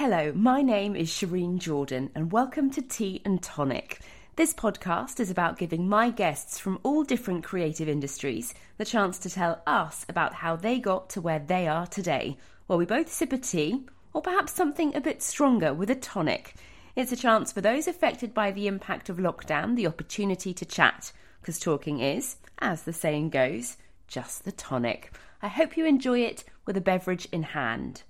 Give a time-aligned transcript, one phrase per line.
[0.00, 4.00] Hello, my name is Shireen Jordan, and welcome to Tea and Tonic.
[4.36, 9.28] This podcast is about giving my guests from all different creative industries the chance to
[9.28, 13.30] tell us about how they got to where they are today, while we both sip
[13.34, 13.84] a tea,
[14.14, 16.54] or perhaps something a bit stronger with a tonic.
[16.96, 21.12] It's a chance for those affected by the impact of lockdown the opportunity to chat,
[21.42, 23.76] because talking is, as the saying goes,
[24.08, 25.12] just the tonic.
[25.42, 28.04] I hope you enjoy it with a beverage in hand.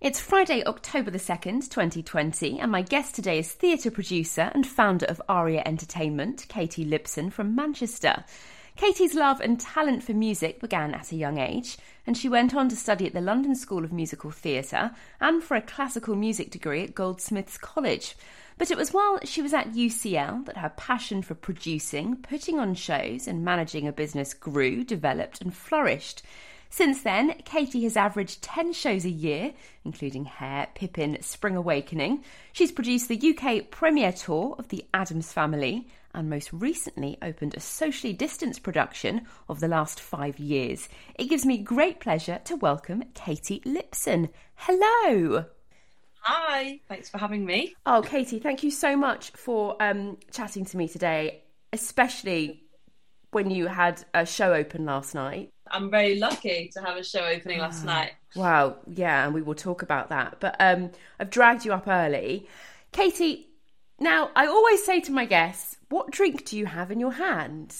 [0.00, 5.06] It's Friday, October the 2nd, 2020, and my guest today is theatre producer and founder
[5.06, 8.22] of Aria Entertainment, Katie Lipson from Manchester.
[8.76, 12.68] Katie's love and talent for music began at a young age, and she went on
[12.68, 16.84] to study at the London School of Musical Theatre and for a classical music degree
[16.84, 18.14] at Goldsmiths College.
[18.56, 22.74] But it was while she was at UCL that her passion for producing, putting on
[22.74, 26.22] shows, and managing a business grew, developed, and flourished.
[26.70, 29.54] Since then, Katie has averaged 10 shows a year,
[29.84, 32.24] including Hair, Pippin, Spring Awakening.
[32.52, 37.60] She's produced the UK premiere tour of The Addams Family and most recently opened a
[37.60, 40.88] socially distanced production of the last five years.
[41.14, 44.30] It gives me great pleasure to welcome Katie Lipson.
[44.54, 45.44] Hello.
[46.20, 47.74] Hi, thanks for having me.
[47.86, 52.67] Oh, Katie, thank you so much for um, chatting to me today, especially
[53.30, 55.50] when you had a show open last night.
[55.70, 58.12] I'm very lucky to have a show opening last night.
[58.34, 60.38] Wow, yeah, and we will talk about that.
[60.40, 60.90] But um,
[61.20, 62.48] I've dragged you up early.
[62.92, 63.48] Katie,
[64.00, 67.74] now I always say to my guests, what drink do you have in your hand?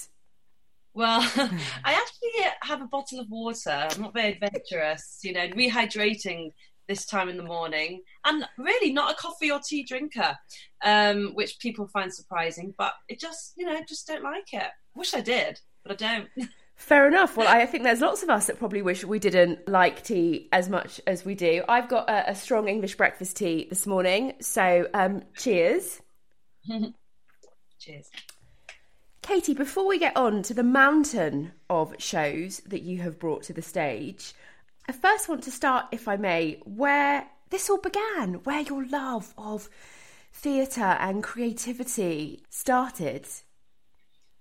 [0.93, 1.21] Well,
[1.83, 3.87] I actually have a bottle of water.
[3.89, 6.51] I'm not very adventurous, you know, rehydrating
[6.87, 10.35] this time in the morning, and really not a coffee or tea drinker,
[10.83, 12.73] um, which people find surprising.
[12.77, 14.69] But it just, you know, just don't like it.
[14.99, 16.49] Wish I did, but I don't.
[16.75, 17.37] Fair enough.
[17.37, 20.67] Well, I think there's lots of us that probably wish we didn't like tea as
[20.67, 21.63] much as we do.
[21.69, 26.01] I've got a, a strong English breakfast tea this morning, so um, cheers.
[27.79, 28.09] cheers.
[29.21, 33.53] Katie, before we get on to the mountain of shows that you have brought to
[33.53, 34.33] the stage,
[34.89, 39.33] I first want to start, if I may, where this all began, where your love
[39.37, 39.69] of
[40.33, 43.25] theatre and creativity started.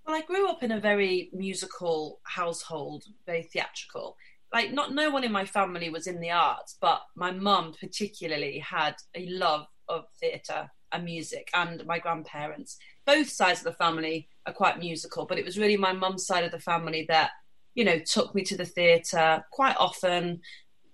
[0.09, 4.17] Well, I grew up in a very musical household, very theatrical.
[4.55, 8.59] Like, not no one in my family was in the arts, but my mum particularly
[8.59, 12.79] had a love of theatre and music, and my grandparents.
[13.05, 16.45] Both sides of the family are quite musical, but it was really my mum's side
[16.45, 17.33] of the family that,
[17.75, 20.41] you know, took me to the theatre quite often.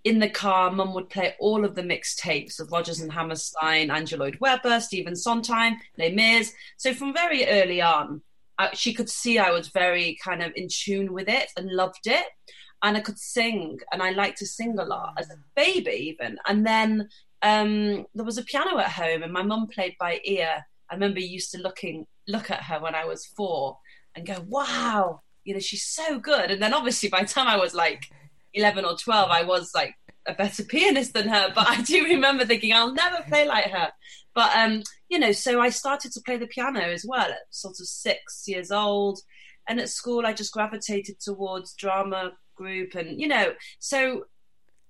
[0.02, 4.18] In the car, mum would play all of the mixtapes of Rodgers and Hammerstein, Andrew
[4.18, 6.52] Lloyd Webber, Stephen Sondheim, Les Mis.
[6.78, 8.20] So from very early on,
[8.58, 12.06] I, she could see I was very kind of in tune with it and loved
[12.06, 12.26] it.
[12.82, 16.36] And I could sing, and I liked to sing a lot as a baby, even.
[16.46, 17.08] And then
[17.40, 20.66] um, there was a piano at home, and my mum played by ear.
[20.90, 23.78] I remember used to looking look at her when I was four
[24.14, 27.56] and go, "Wow, you know, she's so good." And then obviously by the time I
[27.56, 28.04] was like
[28.52, 29.94] eleven or twelve, I was like
[30.26, 31.52] a better pianist than her.
[31.54, 33.92] But I do remember thinking, "I'll never play like her."
[34.34, 37.80] But um, you know, so I started to play the piano as well at sort
[37.80, 39.20] of six years old.
[39.66, 44.26] And at school, I just gravitated towards drama group, and you know, so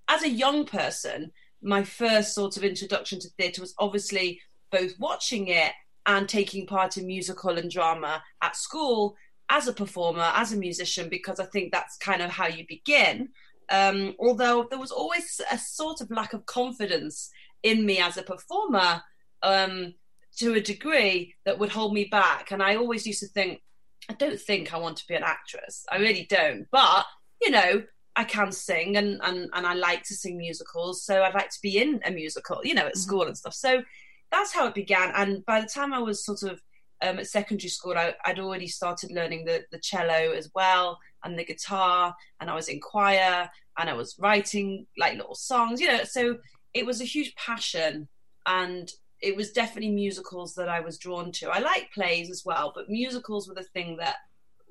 [0.08, 4.40] as a young person, my first sort of introduction to theatre was obviously
[4.70, 5.72] both watching it
[6.06, 9.16] and taking part in musical and drama at school
[9.48, 13.30] as a performer, as a musician, because I think that's kind of how you begin.
[13.70, 17.30] Um, although there was always a sort of lack of confidence
[17.62, 19.02] in me as a performer
[19.42, 19.94] um,
[20.36, 22.50] to a degree that would hold me back.
[22.50, 23.62] And I always used to think,
[24.08, 25.84] I don't think I want to be an actress.
[25.90, 26.66] I really don't.
[26.70, 27.06] But,
[27.40, 27.82] you know,
[28.16, 31.04] I can sing and, and, and I like to sing musicals.
[31.04, 33.00] So I'd like to be in a musical, you know, at mm-hmm.
[33.00, 33.54] school and stuff.
[33.54, 33.82] So
[34.30, 35.12] that's how it began.
[35.14, 36.60] And by the time I was sort of
[37.02, 41.38] um, at secondary school, I, would already started learning the, the cello as well and
[41.38, 42.14] the guitar.
[42.40, 46.04] And I was in choir and I was writing like little songs, you know.
[46.04, 46.38] So
[46.72, 48.08] it was a huge passion.
[48.46, 51.48] And it was definitely musicals that I was drawn to.
[51.48, 54.16] I like plays as well, but musicals were the thing that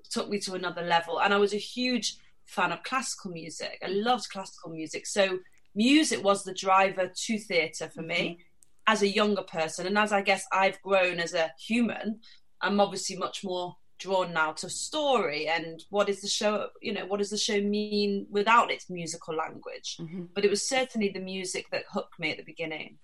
[0.10, 1.20] took me to another level.
[1.20, 3.80] And I was a huge fan of classical music.
[3.84, 5.08] I loved classical music.
[5.08, 5.40] So
[5.76, 8.42] music was the driver to theatre for me mm-hmm.
[8.88, 9.88] As a younger person.
[9.88, 12.20] And as I guess I've grown as a human,
[12.62, 17.06] I'm obviously much more drawn now to story and what is the show you know
[17.06, 20.24] what does the show mean without its musical language mm-hmm.
[20.34, 22.98] but it was certainly the music that hooked me at the beginning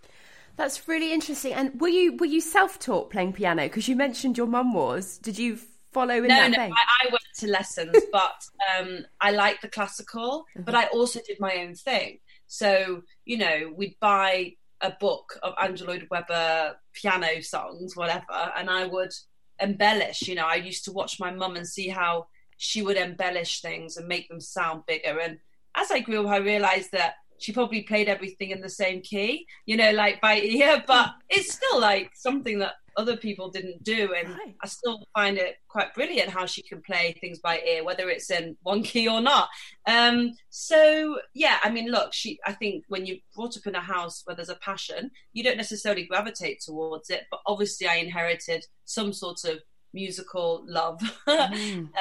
[0.60, 1.54] that's really interesting.
[1.54, 3.64] And were you were you self taught playing piano?
[3.64, 5.18] Because you mentioned your mum was.
[5.18, 5.58] Did you
[5.94, 6.68] follow in no, that no, I,
[7.04, 8.44] I, went to lessons, but
[8.78, 10.46] um, I like the classical.
[10.54, 10.64] Mm-hmm.
[10.64, 12.20] But I also did my own thing.
[12.48, 18.70] So you know, we'd buy a book of Andrew Lloyd Webber piano songs, whatever, and
[18.70, 19.12] I would
[19.60, 20.28] embellish.
[20.28, 22.28] You know, I used to watch my mum and see how
[22.58, 25.20] she would embellish things and make them sound bigger.
[25.20, 25.40] And
[25.76, 29.48] as I grew up, I realized that she probably played everything in the same key,
[29.66, 34.14] you know, like by ear, but it's still like something that other people didn't do.
[34.14, 34.56] And right.
[34.62, 38.30] I still find it quite brilliant how she can play things by ear, whether it's
[38.30, 39.48] in one key or not.
[39.88, 43.80] Um, so yeah, I mean, look, she, I think when you're brought up in a
[43.80, 48.66] house where there's a passion, you don't necessarily gravitate towards it, but obviously I inherited
[48.84, 49.60] some sort of
[49.94, 51.00] musical love.
[51.30, 51.80] Mm.
[51.80, 51.92] um,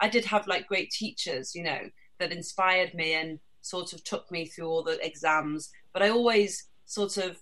[0.00, 1.80] I did have like great teachers, you know,
[2.20, 5.70] that inspired me and sort of took me through all the exams.
[5.92, 7.38] But I always sort of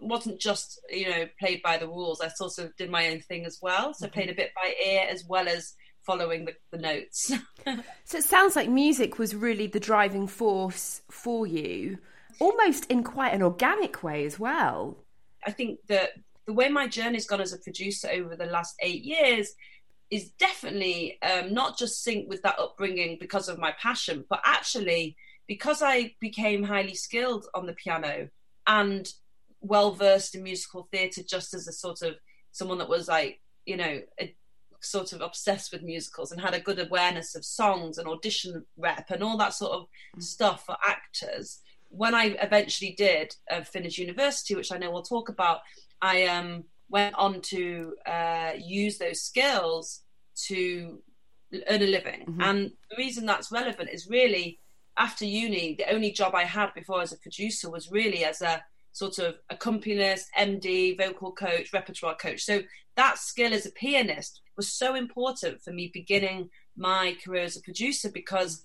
[0.00, 2.20] wasn't just you know played by the rules.
[2.20, 3.94] I sort of did my own thing as well.
[3.94, 4.12] So mm-hmm.
[4.12, 5.74] played a bit by ear as well as
[6.06, 7.32] following the, the notes.
[8.04, 11.98] so it sounds like music was really the driving force for you,
[12.40, 14.96] almost in quite an organic way as well.
[15.46, 16.10] I think that
[16.46, 19.52] the way my journey's gone as a producer over the last eight years
[20.10, 25.14] is definitely um, not just sync with that upbringing because of my passion, but actually
[25.46, 28.28] because I became highly skilled on the piano
[28.66, 29.08] and
[29.60, 32.16] well versed in musical theatre, just as a sort of
[32.52, 34.34] someone that was like, you know, a,
[34.80, 39.10] sort of obsessed with musicals and had a good awareness of songs and audition rep
[39.10, 40.22] and all that sort of mm.
[40.22, 41.58] stuff for actors.
[41.88, 45.60] When I eventually did uh, finish university, which I know we'll talk about,
[46.00, 50.02] I um, went on to uh, use those skills
[50.46, 51.02] to
[51.68, 52.20] earn a living.
[52.20, 52.40] Mm-hmm.
[52.42, 54.60] And the reason that's relevant is really
[54.98, 58.62] after uni, the only job I had before as a producer was really as a
[58.98, 62.42] sort of accompanist, MD, vocal coach, repertoire coach.
[62.42, 62.62] So
[62.96, 67.60] that skill as a pianist was so important for me beginning my career as a
[67.60, 68.62] producer because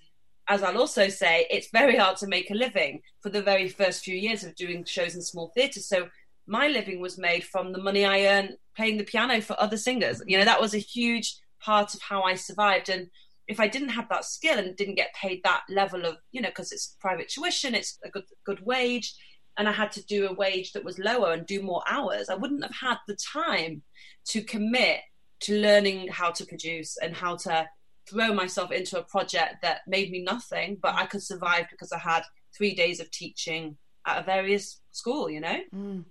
[0.48, 4.04] as I'll also say, it's very hard to make a living for the very first
[4.04, 5.88] few years of doing shows in small theatres.
[5.88, 6.08] So
[6.46, 10.20] my living was made from the money I earned playing the piano for other singers.
[10.26, 12.90] You know, that was a huge part of how I survived.
[12.90, 13.08] And
[13.48, 16.50] if I didn't have that skill and didn't get paid that level of, you know,
[16.50, 19.14] because it's private tuition, it's a good good wage,
[19.56, 22.34] and I had to do a wage that was lower and do more hours, I
[22.34, 23.82] wouldn't have had the time
[24.28, 25.00] to commit
[25.40, 27.68] to learning how to produce and how to
[28.08, 31.98] throw myself into a project that made me nothing, but I could survive because I
[31.98, 32.22] had
[32.56, 35.58] three days of teaching at a various school, you know?
[35.74, 36.04] Mm.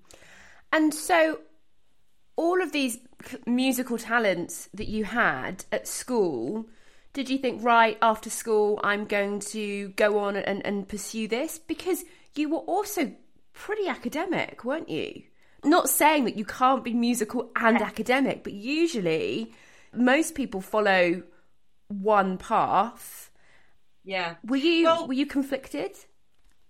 [0.72, 1.40] And so
[2.36, 2.98] all of these
[3.45, 6.66] musical talents that you had at school,
[7.13, 11.60] did you think, right, after school, I'm going to go on and, and pursue this?
[11.60, 12.04] Because
[12.36, 13.13] you were also
[13.53, 15.23] pretty academic, weren't you?
[15.63, 19.53] Not saying that you can't be musical and academic, but usually
[19.94, 21.23] most people follow
[21.88, 23.31] one path.
[24.03, 24.35] Yeah.
[24.44, 25.91] Were you well, were you conflicted?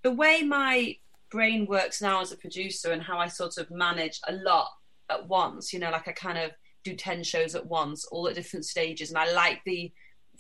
[0.04, 0.98] The way my
[1.32, 4.68] brain works now as a producer and how I sort of manage a lot
[5.10, 6.52] at once, you know, like I kind of
[6.84, 9.10] do 10 shows at once, all at different stages.
[9.10, 9.92] And I like the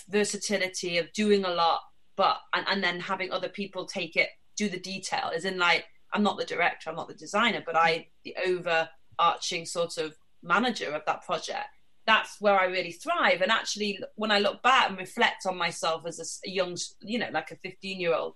[0.09, 1.79] versatility of doing a lot,
[2.15, 5.85] but, and, and then having other people take it, do the detail, as in like,
[6.13, 10.91] I'm not the director, I'm not the designer, but I, the overarching sort of manager
[10.91, 11.67] of that project.
[12.05, 13.41] That's where I really thrive.
[13.41, 17.29] And actually, when I look back and reflect on myself as a, young, you know,
[17.31, 18.35] like a 15 year old,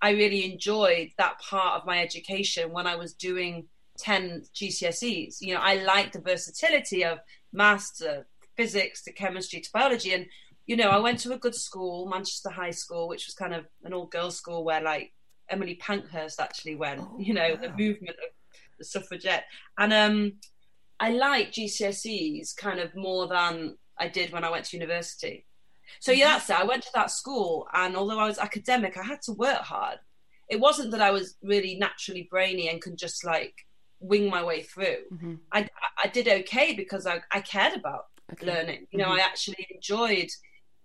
[0.00, 3.66] I really enjoyed that part of my education when I was doing
[3.98, 5.36] 10 GCSEs.
[5.40, 7.18] You know, I like the versatility of
[7.52, 8.24] maths to
[8.56, 10.14] physics to chemistry to biology.
[10.14, 10.26] And,
[10.66, 13.66] you know, I went to a good school, Manchester High School, which was kind of
[13.84, 15.12] an all girls school where like
[15.50, 17.60] Emily Pankhurst actually went, oh, you know, wow.
[17.60, 18.30] the movement of
[18.78, 19.44] the suffragette.
[19.78, 20.32] And um,
[20.98, 25.46] I like GCSEs kind of more than I did when I went to university.
[25.98, 26.60] So yeah, that's it.
[26.60, 29.98] I went to that school, and although I was academic, I had to work hard.
[30.48, 33.54] It wasn't that I was really naturally brainy and could just like
[33.98, 34.98] wing my way through.
[35.12, 35.34] Mm-hmm.
[35.52, 35.68] I
[36.02, 38.46] I did okay because I, I cared about okay.
[38.46, 38.86] learning.
[38.90, 39.20] You know, mm-hmm.
[39.20, 40.28] I actually enjoyed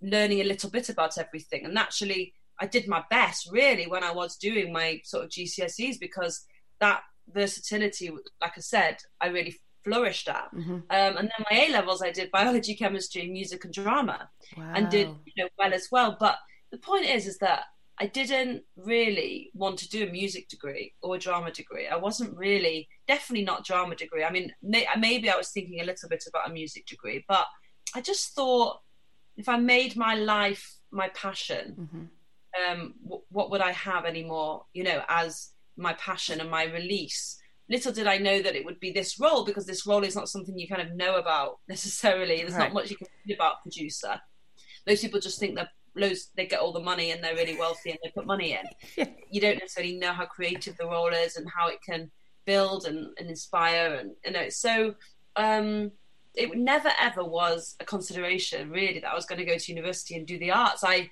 [0.01, 4.11] learning a little bit about everything, and naturally, I did my best really when I
[4.11, 6.45] was doing my sort of GCSEs because
[6.79, 10.49] that versatility, like I said, I really flourished at.
[10.53, 10.73] Mm-hmm.
[10.73, 14.71] Um, and then my A levels, I did biology, chemistry, music, and drama, wow.
[14.75, 16.17] and did you know well as well.
[16.19, 16.37] But
[16.71, 17.63] the point is, is that
[17.99, 21.87] I didn't really want to do a music degree or a drama degree.
[21.87, 24.23] I wasn't really, definitely not drama degree.
[24.23, 27.45] I mean, may, maybe I was thinking a little bit about a music degree, but
[27.95, 28.81] I just thought
[29.37, 32.03] if I made my life my passion, mm-hmm.
[32.69, 34.65] Um, w- what would I have anymore?
[34.73, 37.37] You know, as my passion and my release.
[37.69, 40.29] Little did I know that it would be this role because this role is not
[40.29, 42.37] something you kind of know about necessarily.
[42.37, 42.65] There's right.
[42.65, 44.19] not much you can read about producer.
[44.87, 47.89] Most people just think that loads they get all the money and they're really wealthy
[47.89, 48.65] and they put money in.
[48.97, 49.09] Yeah.
[49.29, 52.11] You don't necessarily know how creative the role is and how it can
[52.45, 54.93] build and, and inspire and you know so
[55.35, 55.91] um,
[56.35, 60.15] it never ever was a consideration really that I was going to go to university
[60.15, 60.83] and do the arts.
[60.83, 61.09] I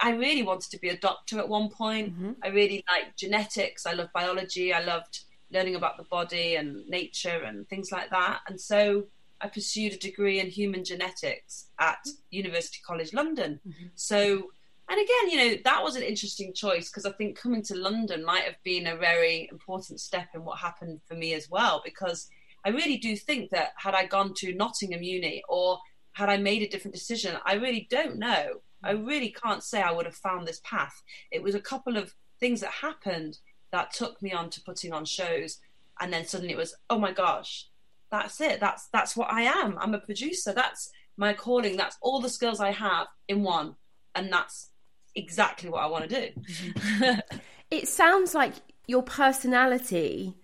[0.00, 2.14] I really wanted to be a doctor at one point.
[2.14, 2.32] Mm-hmm.
[2.42, 3.86] I really liked genetics.
[3.86, 4.72] I loved biology.
[4.72, 8.40] I loved learning about the body and nature and things like that.
[8.48, 9.04] And so
[9.40, 11.98] I pursued a degree in human genetics at
[12.30, 13.60] University College London.
[13.66, 13.86] Mm-hmm.
[13.94, 14.50] So,
[14.88, 18.24] and again, you know, that was an interesting choice because I think coming to London
[18.24, 21.82] might have been a very important step in what happened for me as well.
[21.84, 22.28] Because
[22.64, 25.78] I really do think that had I gone to Nottingham Uni or
[26.12, 28.60] had I made a different decision, I really don't know.
[28.84, 31.02] I really can't say I would have found this path.
[31.30, 33.38] It was a couple of things that happened
[33.72, 35.58] that took me on to putting on shows,
[36.00, 37.68] and then suddenly it was, oh my gosh,
[38.10, 38.60] that's it.
[38.60, 39.76] That's that's what I am.
[39.78, 40.52] I'm a producer.
[40.52, 41.76] That's my calling.
[41.76, 43.76] That's all the skills I have in one,
[44.14, 44.70] and that's
[45.14, 47.18] exactly what I want to do.
[47.70, 48.54] it sounds like
[48.86, 50.36] your personality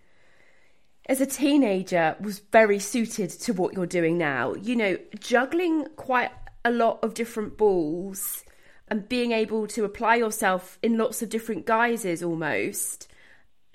[1.06, 4.54] as a teenager was very suited to what you're doing now.
[4.54, 6.30] You know, juggling quite
[6.64, 8.44] a lot of different balls
[8.88, 13.08] and being able to apply yourself in lots of different guises almost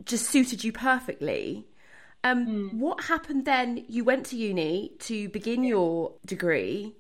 [0.04, 1.68] just suited you perfectly.
[2.24, 2.74] Um, mm.
[2.74, 3.86] What happened then?
[3.88, 6.96] You went to uni to begin your degree.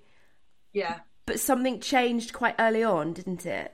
[0.71, 0.99] Yeah.
[1.25, 3.73] But something changed quite early on, didn't it?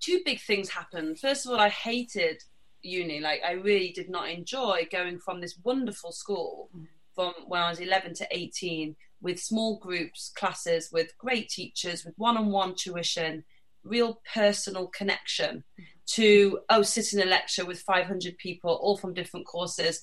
[0.00, 1.18] Two big things happened.
[1.18, 2.42] First of all, I hated
[2.82, 3.20] uni.
[3.20, 6.86] Like, I really did not enjoy going from this wonderful school mm.
[7.14, 12.14] from when I was 11 to 18 with small groups, classes, with great teachers, with
[12.16, 13.44] one on one tuition,
[13.84, 15.64] real personal connection
[16.06, 20.00] to, oh, sit in a lecture with 500 people, all from different courses,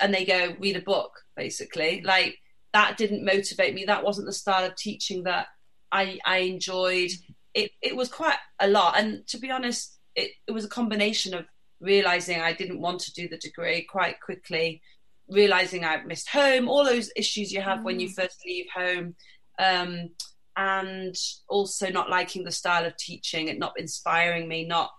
[0.00, 2.02] and they go, read a book, basically.
[2.02, 2.38] Like,
[2.72, 3.84] that didn't motivate me.
[3.84, 5.46] That wasn't the style of teaching that
[5.90, 7.10] I, I enjoyed.
[7.54, 8.98] It, it was quite a lot.
[8.98, 11.46] And to be honest, it, it was a combination of
[11.80, 14.80] realizing I didn't want to do the degree quite quickly
[15.28, 17.84] realizing I've missed home, all those issues you have mm.
[17.84, 18.14] when you mm.
[18.14, 19.14] first leave home,
[19.58, 20.10] um,
[20.56, 21.14] and
[21.48, 24.90] also not liking the style of teaching, it not inspiring me, not.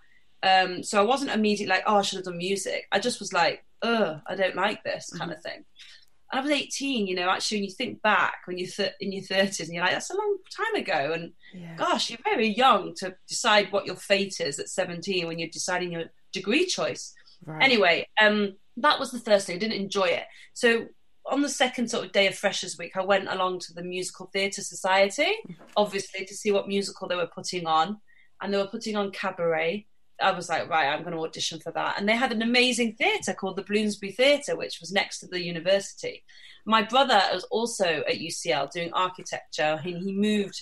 [0.44, 2.86] Um, so I wasn't immediately like, oh, I should have done music.
[2.92, 5.36] I just was like, ugh, I don't like this kind mm.
[5.36, 5.66] of thing.
[6.32, 9.12] And I was 18, you know, actually, when you think back when you're th- in
[9.12, 11.14] your 30s and you're like, that's a long time ago.
[11.14, 11.76] And yeah.
[11.76, 15.92] gosh, you're very young to decide what your fate is at 17 when you're deciding
[15.92, 17.14] your degree choice.
[17.46, 17.64] Right.
[17.64, 19.56] Anyway, um, that was the first thing.
[19.56, 20.24] I didn't enjoy it.
[20.54, 20.88] So
[21.26, 24.28] on the second sort of day of Freshers Week, I went along to the Musical
[24.28, 25.32] Theatre Society,
[25.76, 28.00] obviously to see what musical they were putting on,
[28.42, 29.88] and they were putting on Cabaret.
[30.22, 31.96] I was like, right, I'm going to audition for that.
[31.98, 35.44] And they had an amazing theatre called the Bloomsbury Theatre, which was next to the
[35.44, 36.24] university.
[36.66, 40.62] My brother was also at UCL doing architecture, and he moved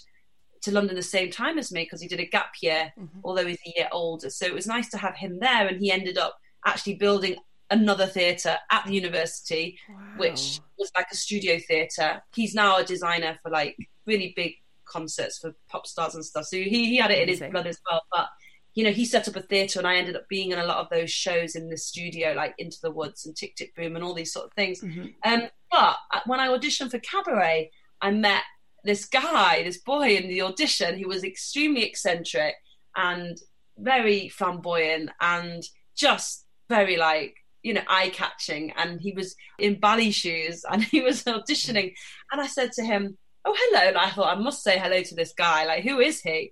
[0.63, 3.19] to London the same time as me because he did a gap year, mm-hmm.
[3.23, 4.29] although he's a year older.
[4.29, 6.35] So it was nice to have him there, and he ended up
[6.65, 7.35] actually building
[7.69, 9.95] another theatre at the university, wow.
[10.17, 12.21] which was like a studio theatre.
[12.35, 14.53] He's now a designer for like really big
[14.85, 16.45] concerts for pop stars and stuff.
[16.45, 18.01] So he, he had it in his blood as well.
[18.11, 18.27] But
[18.75, 20.77] you know, he set up a theatre, and I ended up being in a lot
[20.77, 24.03] of those shows in the studio, like Into the Woods and Tick Tick Boom and
[24.03, 24.81] all these sort of things.
[24.81, 25.07] Mm-hmm.
[25.31, 27.69] Um, but when I auditioned for Cabaret,
[28.01, 28.41] I met
[28.83, 30.97] this guy, this boy in the audition.
[30.97, 32.55] He was extremely eccentric
[32.95, 33.37] and
[33.77, 35.63] very flamboyant and
[35.95, 38.71] just very like you know, eye catching.
[38.77, 41.93] And he was in ballet shoes and he was auditioning.
[42.31, 43.89] And I said to him, Oh, hello.
[43.89, 45.65] And I thought, I must say hello to this guy.
[45.65, 46.51] Like, who is he?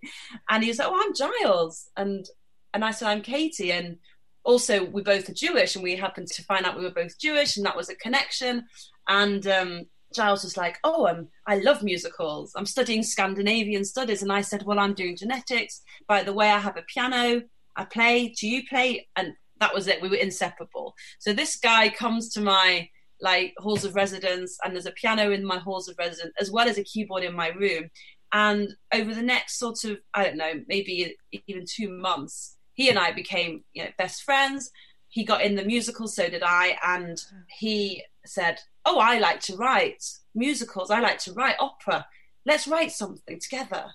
[0.49, 1.89] And he was like, Oh, I'm Giles.
[1.95, 2.25] And
[2.73, 3.71] and I said, I'm Katie.
[3.71, 3.97] And
[4.43, 5.75] also, we both are Jewish.
[5.75, 7.57] And we happened to find out we were both Jewish.
[7.57, 8.65] And that was a connection.
[9.07, 12.53] And um, Giles was like, "Oh, um, I love musicals.
[12.55, 15.81] I'm studying Scandinavian studies." And I said, "Well, I'm doing genetics.
[16.07, 17.43] By the way, I have a piano.
[17.75, 18.29] I play.
[18.29, 20.01] Do you play?" And that was it.
[20.01, 20.95] We were inseparable.
[21.19, 22.89] So this guy comes to my
[23.21, 26.67] like halls of residence, and there's a piano in my halls of residence as well
[26.67, 27.89] as a keyboard in my room.
[28.33, 31.15] And over the next sort of I don't know, maybe
[31.47, 34.71] even two months, he and I became you know best friends.
[35.07, 37.21] He got in the musical, so did I, and
[37.59, 40.03] he said, "Oh, I like to write
[40.33, 40.89] musicals.
[40.89, 42.07] I like to write opera.
[42.45, 43.85] Let's write something together."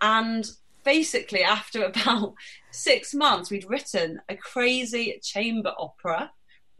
[0.00, 0.50] And
[0.84, 2.34] basically, after about
[2.70, 6.30] six months, we'd written a crazy chamber opera,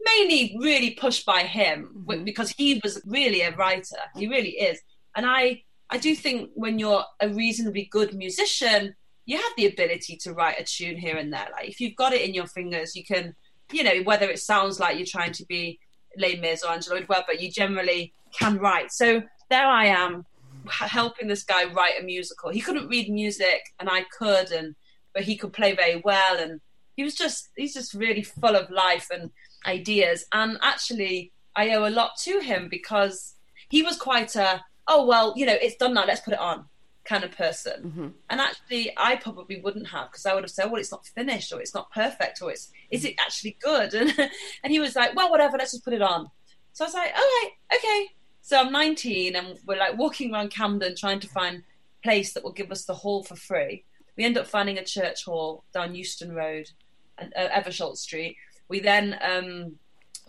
[0.01, 2.23] mainly really pushed by him mm-hmm.
[2.23, 3.97] because he was really a writer.
[4.15, 4.79] He really is.
[5.15, 8.95] And I, I do think when you're a reasonably good musician,
[9.25, 11.47] you have the ability to write a tune here and there.
[11.51, 13.35] Like if you've got it in your fingers, you can,
[13.71, 15.79] you know, whether it sounds like you're trying to be
[16.17, 18.91] Les Mis or Andrew Lloyd Webber, you generally can write.
[18.91, 20.25] So there I am
[20.69, 22.49] helping this guy write a musical.
[22.49, 24.75] He couldn't read music, and I could, and
[25.13, 26.61] but he could play very well, and
[26.95, 29.07] he was just he's just really full of life.
[29.11, 29.31] And
[29.65, 30.25] ideas.
[30.31, 33.35] And actually, I owe a lot to him because
[33.69, 36.65] he was quite a, oh, well, you know, it's done now, let's put it on
[37.05, 37.83] kind of person.
[37.83, 38.07] Mm-hmm.
[38.29, 41.51] And actually, I probably wouldn't have because I would have said, well, it's not finished
[41.51, 43.93] or it's not perfect or it's, is it actually good?
[43.93, 44.13] And,
[44.63, 46.29] and he was like, well, whatever, let's just put it on.
[46.73, 48.09] So I was like, all right, okay.
[48.45, 51.63] So I'm 19 and we're like walking around Camden trying to find a
[52.03, 53.85] place that will give us the hall for free.
[54.17, 56.69] We end up finding a church hall down Euston Road
[57.17, 58.35] and uh, Eversholt Street.
[58.67, 59.75] We then um,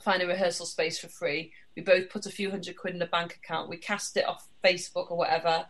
[0.00, 1.52] find a rehearsal space for free.
[1.74, 3.68] We both put a few hundred quid in a bank account.
[3.68, 5.66] We cast it off Facebook or whatever,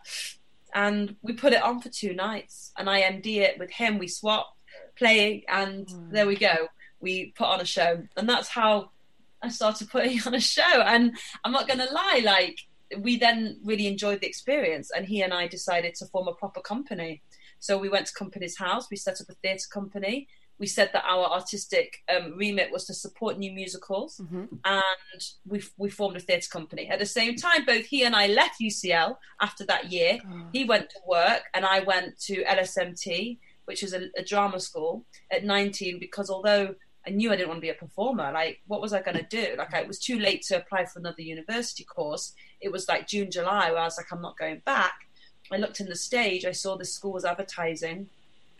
[0.75, 2.71] and we put it on for two nights.
[2.77, 3.97] And I MD it with him.
[3.97, 4.55] We swap
[4.95, 6.11] playing, and mm.
[6.11, 6.67] there we go.
[6.99, 8.91] We put on a show, and that's how
[9.45, 10.81] I started putting on a show.
[10.81, 12.59] And I'm not going to lie, like
[12.99, 16.61] we then really enjoyed the experience, and he and I decided to form a proper
[16.61, 17.21] company.
[17.59, 18.87] So we went to Companies House.
[18.91, 22.93] We set up a theatre company we said that our artistic um, remit was to
[22.93, 24.45] support new musicals, mm-hmm.
[24.63, 26.87] and we we formed a theatre company.
[26.89, 30.19] At the same time, both he and I left UCL after that year.
[30.25, 30.47] Oh.
[30.53, 35.05] He went to work, and I went to LSMT, which is a, a drama school,
[35.29, 35.99] at 19.
[35.99, 36.75] Because although
[37.07, 39.23] I knew I didn't want to be a performer, like what was I going to
[39.23, 39.55] do?
[39.57, 42.33] Like I, it was too late to apply for another university course.
[42.61, 44.93] It was like June, July, where I was like, I'm not going back.
[45.51, 46.45] I looked in the stage.
[46.45, 48.09] I saw the school was advertising.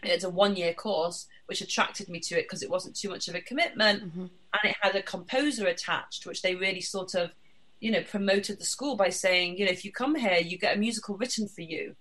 [0.04, 3.28] It's a one year course which attracted me to it because it wasn't too much
[3.28, 4.22] of a commitment mm-hmm.
[4.22, 7.32] and it had a composer attached which they really sort of
[7.80, 10.76] you know promoted the school by saying you know if you come here you get
[10.76, 11.96] a musical written for you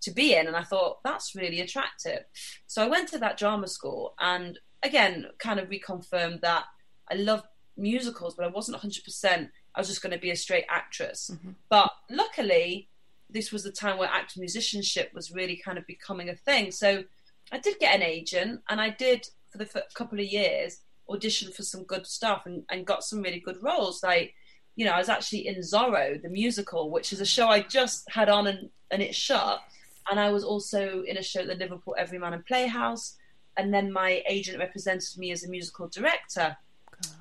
[0.00, 2.24] to be in and i thought that's really attractive
[2.66, 6.64] so i went to that drama school and again kind of reconfirmed that
[7.10, 7.42] i love
[7.76, 11.50] musicals but i wasn't 100% i was just going to be a straight actress mm-hmm.
[11.68, 12.88] but luckily
[13.28, 17.04] this was the time where actor musicianship was really kind of becoming a thing so
[17.52, 21.50] I did get an agent, and I did for the f- couple of years audition
[21.50, 24.02] for some good stuff and, and got some really good roles.
[24.02, 24.32] Like,
[24.76, 28.08] you know, I was actually in Zorro, the musical, which is a show I just
[28.08, 29.60] had on and, and it shut.
[30.08, 33.16] And I was also in a show at the Liverpool Everyman and Playhouse.
[33.56, 36.56] And then my agent represented me as a musical director.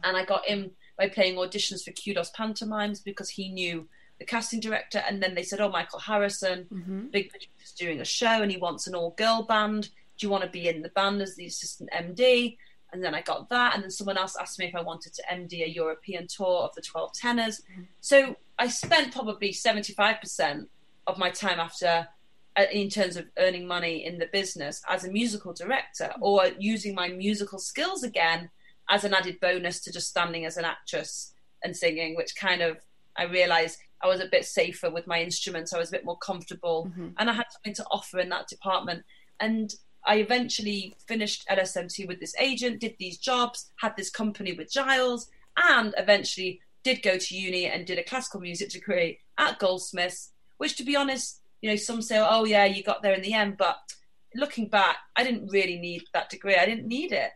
[0.03, 3.87] And I got him by playing auditions for Qdos Pantomimes because he knew
[4.19, 4.99] the casting director.
[4.99, 7.07] And then they said, Oh, Michael Harrison, mm-hmm.
[7.07, 9.89] big producer's doing a show and he wants an all girl band
[10.19, 12.57] do you want to be in the band as the assistant MD?
[12.91, 13.73] And then I got that.
[13.73, 16.75] And then someone else asked me if I wanted to MD a European tour of
[16.75, 17.61] the 12 tenors.
[17.71, 17.83] Mm-hmm.
[18.01, 20.67] So I spent probably 75%
[21.07, 22.07] of my time after,
[22.71, 27.07] in terms of earning money in the business, as a musical director or using my
[27.07, 28.49] musical skills again
[28.89, 32.77] as an added bonus to just standing as an actress and singing, which kind of
[33.17, 35.73] I realized I was a bit safer with my instruments.
[35.73, 37.09] I was a bit more comfortable, mm-hmm.
[37.17, 39.03] and I had something to offer in that department.
[39.39, 39.73] And
[40.05, 45.29] I eventually finished LSMT with this agent, did these jobs, had this company with Giles,
[45.57, 50.77] and eventually did go to uni and did a classical music degree at Goldsmiths, which
[50.77, 53.57] to be honest, you know, some say, oh yeah, you got there in the end,
[53.57, 53.77] but
[54.35, 56.55] looking back, I didn't really need that degree.
[56.55, 57.31] I didn't need it.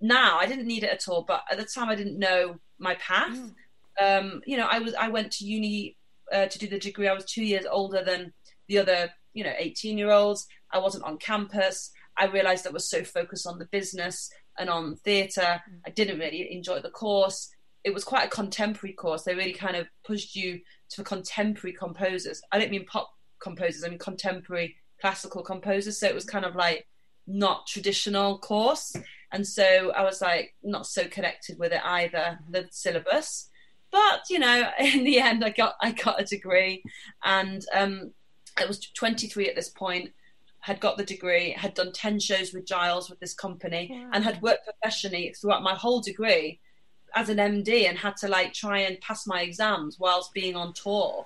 [0.00, 2.94] Now I didn't need it at all, but at the time I didn't know my
[2.96, 3.36] path.
[3.36, 3.52] Mm.
[4.00, 5.96] Um, you know, I was I went to uni
[6.32, 7.08] uh, to do the degree.
[7.08, 8.32] I was two years older than
[8.68, 10.46] the other, you know, 18 year olds.
[10.72, 11.90] I wasn't on campus.
[12.18, 15.60] I realized I was so focused on the business and on theatre.
[15.86, 17.50] I didn't really enjoy the course.
[17.84, 19.22] It was quite a contemporary course.
[19.22, 20.60] They really kind of pushed you
[20.90, 22.40] to contemporary composers.
[22.50, 23.10] I don't mean pop
[23.40, 25.98] composers, I mean contemporary classical composers.
[25.98, 26.86] So it was kind of like
[27.26, 28.94] not traditional course.
[29.32, 33.48] And so I was like not so connected with it either, the syllabus.
[33.90, 36.82] But, you know, in the end I got I got a degree
[37.24, 38.12] and um
[38.56, 40.10] I was 23 at this point
[40.66, 44.10] had got the degree, had done 10 shows with Giles with this company, yeah.
[44.12, 46.58] and had worked professionally throughout my whole degree
[47.14, 50.72] as an MD and had to like try and pass my exams whilst being on
[50.72, 51.24] tour,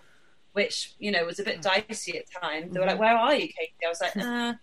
[0.53, 2.73] which, you know, was a bit dicey at times.
[2.73, 3.03] They were like, mm-hmm.
[3.03, 3.73] Where are you, Katie?
[3.85, 4.55] I was like, uh,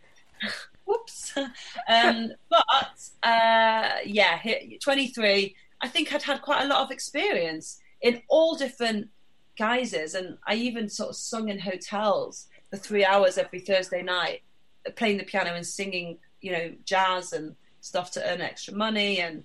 [0.86, 1.34] whoops.
[1.90, 4.40] um, but uh, yeah,
[4.82, 9.10] 23, I think I'd had quite a lot of experience in all different
[9.58, 10.16] guises.
[10.16, 14.42] And I even sort of sung in hotels for three hours every Thursday night
[14.96, 19.44] playing the piano and singing, you know, jazz and stuff to earn extra money and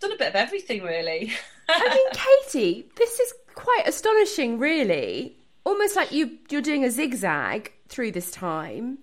[0.00, 1.32] done a bit of everything really.
[1.68, 5.37] I mean, Katie, this is quite astonishing, really.
[5.68, 9.00] Almost like you you're doing a zigzag through this time.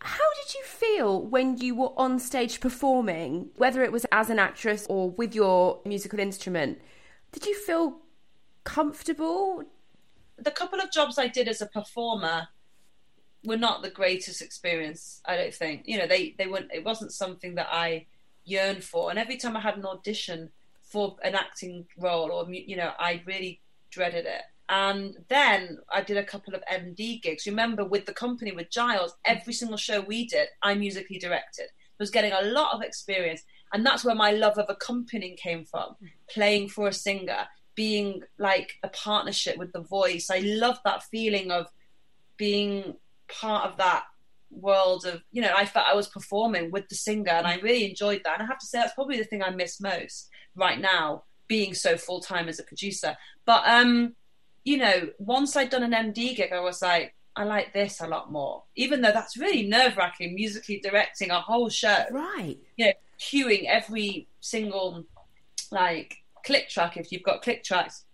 [0.00, 4.40] How did you feel when you were on stage performing, whether it was as an
[4.40, 6.80] actress or with your musical instrument?
[7.30, 7.98] Did you feel
[8.64, 9.62] comfortable?
[10.36, 12.48] The couple of jobs I did as a performer,
[13.44, 15.22] were not the greatest experience.
[15.26, 15.84] I don't think.
[15.86, 16.72] You know, they they weren't.
[16.74, 18.06] It wasn't something that I
[18.44, 19.10] yearned for.
[19.10, 20.50] And every time I had an audition
[20.82, 24.42] for an acting role, or you know, I really dreaded it.
[24.70, 27.44] And then I did a couple of MD gigs.
[27.44, 29.16] Remember, with the company with Giles, mm.
[29.24, 31.64] every single show we did, I musically directed.
[31.64, 35.64] I was getting a lot of experience, and that's where my love of accompanying came
[35.64, 35.96] from.
[36.02, 36.08] Mm.
[36.28, 40.30] Playing for a singer, being like a partnership with the voice.
[40.30, 41.66] I love that feeling of
[42.36, 42.94] being
[43.26, 44.04] part of that
[44.52, 47.62] world of you know I felt I was performing with the singer and I mm.
[47.62, 50.28] really enjoyed that and I have to say that's probably the thing I miss most
[50.56, 54.16] right now being so full time as a producer but um
[54.64, 58.06] you know once I'd done an MD gig I was like I like this a
[58.06, 62.86] lot more even though that's really nerve wracking musically directing a whole show right you
[62.86, 65.04] know cueing every single
[65.70, 68.04] like click track if you've got click tracks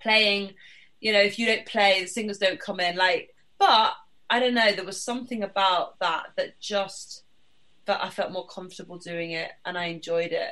[0.00, 0.52] playing
[1.00, 3.94] you know if you don't play the singers don't come in like but
[4.30, 4.72] I don't know.
[4.72, 7.24] There was something about that that just
[7.86, 10.50] that I felt more comfortable doing it, and I enjoyed it.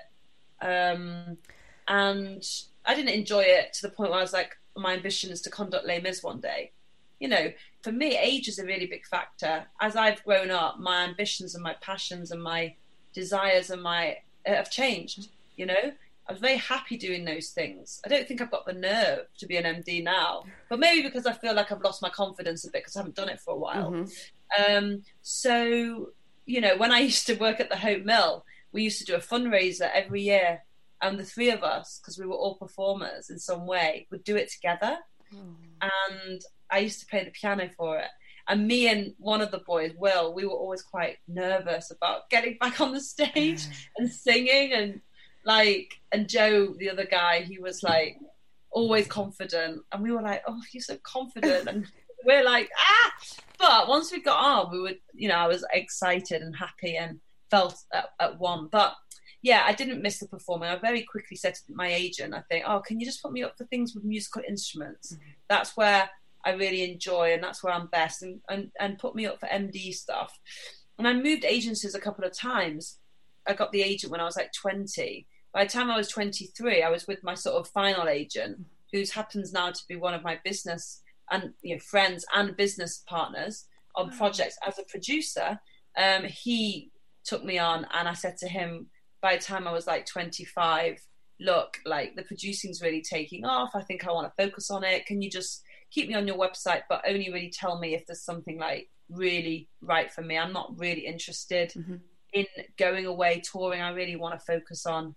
[0.61, 1.39] Um,
[1.87, 2.43] and
[2.85, 5.51] I didn't enjoy it to the point where I was like, my ambition is to
[5.51, 6.73] conduct Les Mis one day.
[7.21, 9.67] You know, for me, age is a really big factor.
[9.81, 12.75] As I've grown up, my ambitions and my passions and my
[13.15, 15.29] desires and my uh, have changed.
[15.57, 15.93] You know,
[16.29, 18.01] I was very happy doing those things.
[18.05, 21.25] I don't think I've got the nerve to be an MD now, but maybe because
[21.25, 23.55] I feel like I've lost my confidence a bit because I haven't done it for
[23.55, 23.93] a while.
[23.93, 24.77] Mm-hmm.
[24.77, 26.11] Um, so,
[26.45, 29.15] you know, when I used to work at the Hope Mill, we used to do
[29.15, 30.63] a fundraiser every year,
[31.03, 34.37] and the three of us, because we were all performers in some way, would do
[34.37, 34.99] it together.
[35.35, 35.55] Mm.
[35.83, 38.09] And I used to play the piano for it.
[38.49, 42.57] And me and one of the boys, Will, we were always quite nervous about getting
[42.61, 43.65] back on the stage
[43.99, 45.01] and singing and
[45.45, 48.19] like, and Joe, the other guy, he was like
[48.77, 51.87] always confident, and we were like, "Oh, he's so confident," and
[52.25, 53.13] we're like, "Ah!"
[53.59, 57.21] But once we got on, we were you know, I was excited and happy and
[57.51, 58.69] felt at, at one.
[58.71, 58.95] But
[59.43, 60.69] yeah, I didn't miss the performing.
[60.69, 63.43] I very quickly said to my agent, I think, "Oh, can you just put me
[63.43, 65.13] up for things with musical instruments?
[65.13, 65.31] Mm-hmm.
[65.49, 66.11] That's where."
[66.45, 69.49] I really enjoy, and that's where I'm best, and, and, and put me up for
[69.49, 70.33] MD stuff.
[70.97, 73.01] And I moved agencies a couple of times.
[73.49, 76.83] I got the agent when I was like 20, by the time I was 23,
[76.83, 78.59] I was with my sort of final agent,
[78.93, 83.03] who happens now to be one of my business and you know friends and business
[83.09, 85.59] partners on projects as a producer.
[85.97, 86.91] Um, he
[87.25, 88.89] took me on, and I said to him,
[89.21, 91.01] by the time I was like 25,
[91.41, 93.71] look, like the producing's really taking off.
[93.75, 95.07] I think I want to focus on it.
[95.07, 98.23] Can you just keep me on your website, but only really tell me if there's
[98.23, 100.39] something like really right for me?
[100.39, 101.97] I'm not really interested mm-hmm.
[102.33, 102.47] in
[102.79, 103.83] going away touring.
[103.83, 105.15] I really want to focus on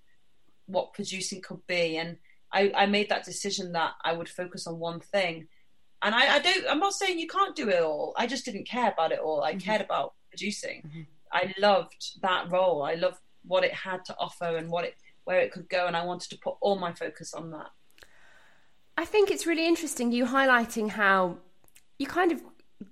[0.66, 1.98] what producing could be.
[1.98, 2.18] And
[2.52, 5.48] I, I made that decision that I would focus on one thing.
[6.02, 8.14] And I, I don't, I'm not saying you can't do it all.
[8.18, 9.44] I just didn't care about it all.
[9.44, 9.60] I mm-hmm.
[9.60, 10.84] cared about producing.
[10.88, 11.02] Mm-hmm.
[11.32, 12.82] I loved that role.
[12.82, 15.88] I loved what it had to offer and what it, where it could go.
[15.88, 17.70] And I wanted to put all my focus on that.
[18.98, 21.38] I think it's really interesting you highlighting how
[21.98, 22.42] you kind of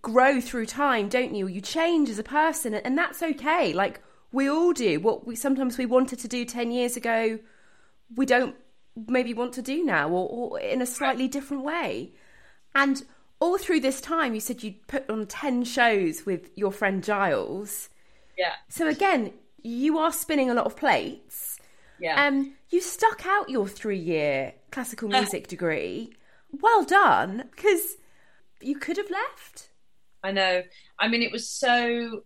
[0.01, 1.47] grow through time, don't you?
[1.47, 3.73] You change as a person, and that's okay.
[3.73, 4.99] Like we all do.
[4.99, 7.39] What we sometimes we wanted to do ten years ago,
[8.15, 8.55] we don't
[9.07, 12.13] maybe want to do now or, or in a slightly different way.
[12.73, 13.03] And
[13.39, 17.89] all through this time, you said you'd put on 10 shows with your friend Giles.
[18.37, 18.53] Yeah.
[18.69, 21.59] So again, you are spinning a lot of plates.
[21.99, 22.25] Yeah.
[22.25, 26.13] Um, you stuck out your three year classical music degree.
[26.51, 27.97] Well done, because
[28.61, 29.69] you could have left.
[30.23, 30.63] I know.
[30.99, 32.23] I mean, it was so.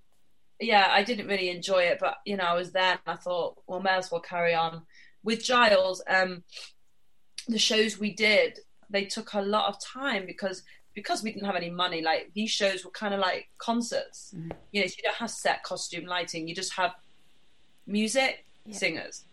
[0.59, 3.57] Yeah, I didn't really enjoy it, but you know, I was there and I thought,
[3.65, 4.83] well, may as well carry on
[5.23, 6.43] with Giles, um,
[7.47, 10.63] the shows we did, they took a lot of time because
[10.93, 12.01] because we didn't have any money.
[12.01, 14.33] Like these shows were kind of like concerts.
[14.35, 14.51] Mm-hmm.
[14.71, 16.47] You know, so you don't have set costume lighting.
[16.47, 16.91] You just have
[17.87, 18.75] music, yeah.
[18.75, 19.23] singers,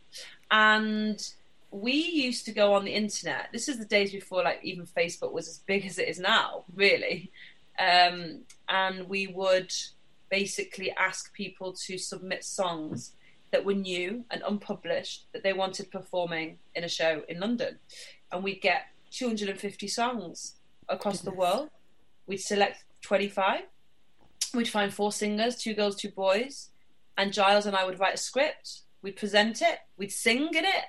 [0.50, 1.32] and
[1.70, 3.48] we used to go on the internet.
[3.52, 6.64] This is the days before like even Facebook was as big as it is now,
[6.74, 7.30] really.
[7.78, 9.72] Um, and we would
[10.30, 13.12] basically ask people to submit songs
[13.50, 17.78] that were new and unpublished that they wanted performing in a show in London.
[18.30, 20.54] And we'd get 250 songs
[20.88, 21.34] across Goodness.
[21.34, 21.70] the world.
[22.26, 23.60] We'd select 25.
[24.54, 26.70] We'd find four singers, two girls, two boys.
[27.18, 28.80] And Giles and I would write a script.
[29.02, 29.80] We'd present it.
[29.98, 30.86] We'd sing in it.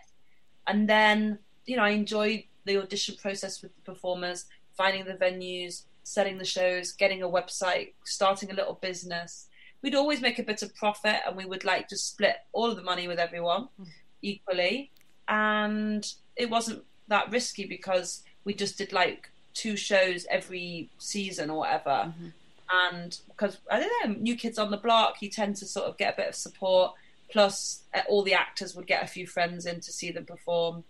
[0.67, 4.45] And then, you know, I enjoyed the audition process with the performers,
[4.77, 9.49] finding the venues, setting the shows, getting a website, starting a little business
[9.81, 12.75] we'd always make a bit of profit and we would like to split all of
[12.75, 13.87] the money with everyone mm.
[14.21, 14.91] equally.
[15.27, 21.59] And it wasn't that risky because we just did like two shows every season or
[21.59, 21.89] whatever.
[21.89, 22.27] Mm-hmm.
[22.71, 25.97] And because I don't know, new kids on the block, you tend to sort of
[25.97, 26.93] get a bit of support.
[27.31, 30.83] Plus, uh, all the actors would get a few friends in to see them perform.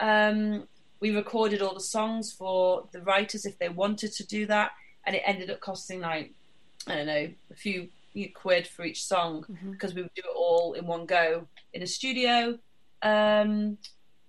[0.00, 0.66] Um,
[1.00, 4.72] we recorded all the songs for the writers if they wanted to do that,
[5.04, 6.32] and it ended up costing like
[6.86, 7.88] I don't know a few,
[8.34, 9.72] quid for each song mm-hmm.
[9.72, 12.58] because we would do it all in one go in a studio.
[13.02, 13.76] Um,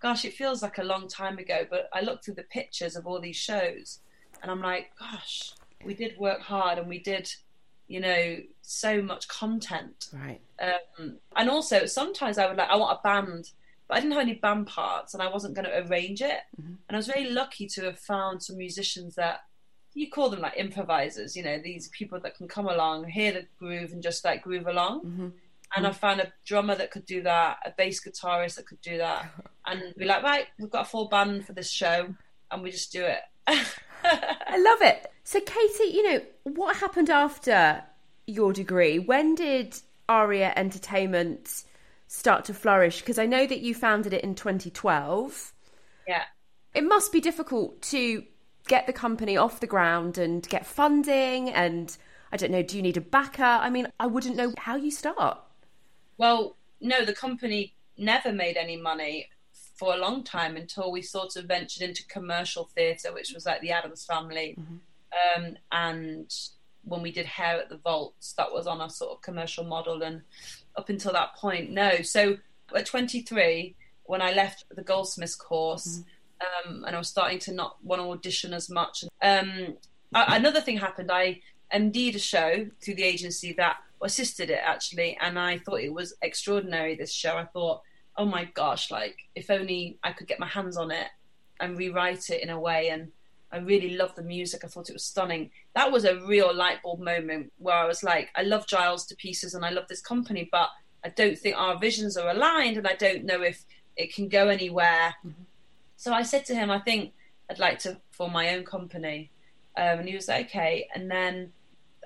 [0.02, 3.08] gosh, it feels like a long time ago, but I looked through the pictures of
[3.08, 4.00] all these shows,
[4.42, 5.54] and I'm like, gosh,
[5.86, 7.32] we did work hard and we did,
[7.88, 10.08] you know, so much content.
[10.14, 10.42] Right.
[10.60, 13.52] Um, and also sometimes I would like I want a band
[13.88, 16.42] but I didn't have any band parts and I wasn't going to arrange it.
[16.60, 16.74] Mm-hmm.
[16.88, 19.42] And I was very lucky to have found some musicians that
[19.94, 23.46] you call them like improvisers, you know, these people that can come along, hear the
[23.58, 25.02] groove and just like groove along.
[25.02, 25.28] Mm-hmm.
[25.76, 28.98] And I found a drummer that could do that, a bass guitarist that could do
[28.98, 29.32] that.
[29.70, 32.08] And be like, right, we've got a full band for this show
[32.50, 33.20] and we just do it.
[34.08, 35.12] I love it.
[35.24, 37.84] So, Katie, you know, what happened after
[38.26, 39.00] your degree?
[39.00, 41.64] When did Aria Entertainment
[42.08, 43.02] start to flourish?
[43.02, 45.54] Because I know that you founded it in 2012.
[46.08, 46.24] Yeah.
[46.74, 48.24] It must be difficult to
[48.68, 51.96] get the company off the ground and get funding and
[52.32, 53.44] I don't know, do you need a backer?
[53.44, 55.40] I mean, I wouldn't know how you start.
[56.18, 59.30] Well, no, the company never made any money
[59.78, 63.62] for a long time until we sort of ventured into commercial theatre, which was like
[63.62, 64.58] the Addams Family.
[64.60, 65.44] Mm-hmm.
[65.46, 66.34] Um, and
[66.84, 70.02] when we did Hair at the Vaults, that was on a sort of commercial model.
[70.02, 70.22] And
[70.76, 72.02] up until that point, no.
[72.02, 72.38] So
[72.76, 76.72] at 23, when I left the Goldsmiths course, mm-hmm.
[76.74, 79.78] um, and I was starting to not want to audition as much, um,
[80.14, 81.12] I, another thing happened.
[81.12, 81.42] I
[81.74, 86.16] MD'd a show through the agency that assisted it actually, and I thought it was
[86.22, 86.96] extraordinary.
[86.96, 87.82] This show, I thought,
[88.18, 91.08] oh my gosh, like if only I could get my hands on it
[91.60, 93.12] and rewrite it in a way and
[93.52, 94.64] I really loved the music.
[94.64, 95.52] I thought it was stunning.
[95.76, 99.16] That was a real light bulb moment where I was like, I love Giles to
[99.16, 100.70] pieces and I love this company, but
[101.04, 103.64] I don't think our visions are aligned and I don't know if
[103.96, 105.16] it can go anywhere.
[105.26, 105.44] Mm-hmm.
[105.96, 107.14] So I said to him, I think
[107.50, 109.32] I'd like to form my own company.
[109.78, 110.88] Um, and he was like, okay.
[110.94, 111.54] And then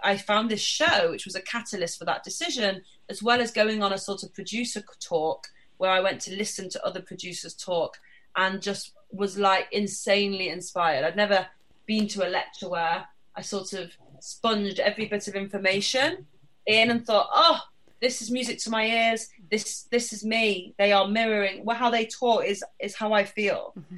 [0.03, 3.81] I found this show, which was a catalyst for that decision, as well as going
[3.81, 5.47] on a sort of producer talk
[5.81, 7.99] where I went to listen to other producers talk
[8.35, 11.03] and just was like insanely inspired.
[11.03, 11.47] I'd never
[11.87, 16.27] been to a lecture where I sort of sponged every bit of information
[16.67, 17.61] in and thought, oh,
[17.99, 19.27] this is music to my ears.
[19.49, 20.75] This this is me.
[20.77, 21.65] They are mirroring.
[21.65, 23.73] Well, how they talk is is how I feel.
[23.75, 23.97] Mm-hmm.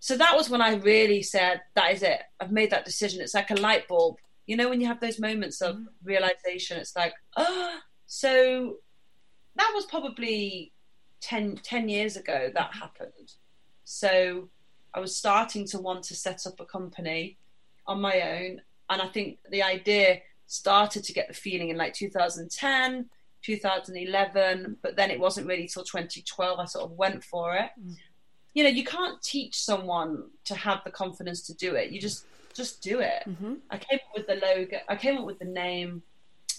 [0.00, 2.22] So that was when I really said, that is it.
[2.40, 3.20] I've made that decision.
[3.20, 4.16] It's like a light bulb.
[4.46, 5.84] You know, when you have those moments of mm-hmm.
[6.02, 8.76] realization, it's like, oh, so
[9.56, 10.72] that was probably
[11.24, 12.78] 10, 10 years ago that mm-hmm.
[12.80, 13.32] happened.
[13.84, 14.48] So
[14.92, 17.38] I was starting to want to set up a company
[17.86, 18.60] on my own.
[18.90, 23.08] And I think the idea started to get the feeling in like 2010,
[23.42, 27.70] 2011, but then it wasn't really till 2012 I sort of went for it.
[27.82, 27.96] Mm.
[28.52, 31.90] You know, you can't teach someone to have the confidence to do it.
[31.90, 33.24] You just just do it.
[33.26, 33.54] Mm-hmm.
[33.68, 34.76] I came up with the logo.
[34.88, 36.02] I came up with the name.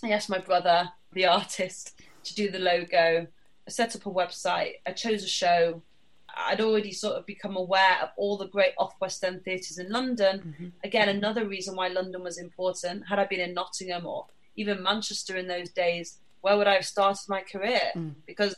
[0.04, 3.28] I asked my brother, the artist, to do the logo.
[3.67, 4.73] I set up a website.
[4.86, 5.82] I chose a show.
[6.38, 9.89] I'd already sort of become aware of all the great off West End theatres in
[9.89, 10.39] London.
[10.39, 10.67] Mm-hmm.
[10.84, 13.08] Again, another reason why London was important.
[13.08, 14.25] Had I been in Nottingham or
[14.56, 17.91] even Manchester in those days, where would I have started my career?
[17.95, 18.15] Mm.
[18.28, 18.56] Because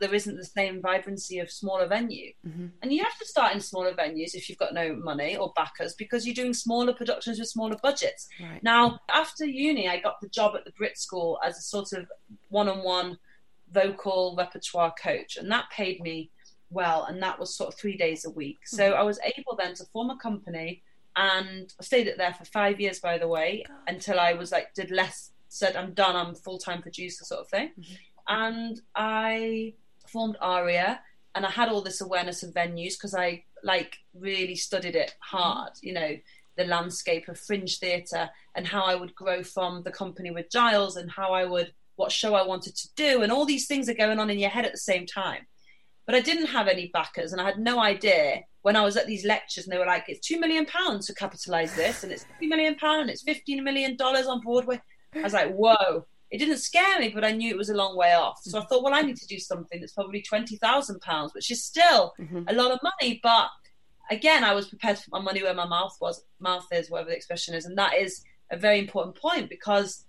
[0.00, 2.32] there isn't the same vibrancy of smaller venue.
[2.46, 2.66] Mm-hmm.
[2.82, 5.94] And you have to start in smaller venues if you've got no money or backers
[5.94, 8.26] because you're doing smaller productions with smaller budgets.
[8.40, 8.62] Right.
[8.62, 12.06] Now, after uni, I got the job at the Brit School as a sort of
[12.48, 13.18] one on one
[13.72, 16.30] vocal repertoire coach, and that paid me
[16.70, 18.58] well, and that was sort of three days a week.
[18.66, 19.00] So mm-hmm.
[19.00, 20.82] I was able then to form a company,
[21.16, 23.76] and I stayed there for five years, by the way, God.
[23.88, 27.48] until I was like did less, said I'm done, I'm full time producer sort of
[27.48, 27.94] thing, mm-hmm.
[28.28, 29.74] and I
[30.06, 31.00] formed Aria,
[31.34, 35.72] and I had all this awareness of venues because I like really studied it hard,
[35.74, 35.86] mm-hmm.
[35.86, 36.16] you know.
[36.56, 40.96] The landscape of fringe theatre and how I would grow from the company with Giles
[40.96, 43.94] and how I would what show I wanted to do and all these things are
[43.94, 45.46] going on in your head at the same time.
[46.06, 49.06] But I didn't have any backers, and I had no idea when I was at
[49.06, 52.26] these lectures, and they were like, "It's two million pounds to capitalise this, and it's
[52.36, 54.80] three million pound, and it's fifteen million dollars on Broadway."
[55.14, 57.96] I was like, "Whoa!" It didn't scare me, but I knew it was a long
[57.96, 58.38] way off.
[58.42, 61.50] So I thought, well, I need to do something that's probably twenty thousand pounds, which
[61.50, 62.42] is still mm-hmm.
[62.48, 63.20] a lot of money.
[63.22, 63.48] But
[64.10, 67.10] again, I was prepared to put my money where my mouth was, mouth is, whatever
[67.10, 70.04] the expression is, and that is a very important point because,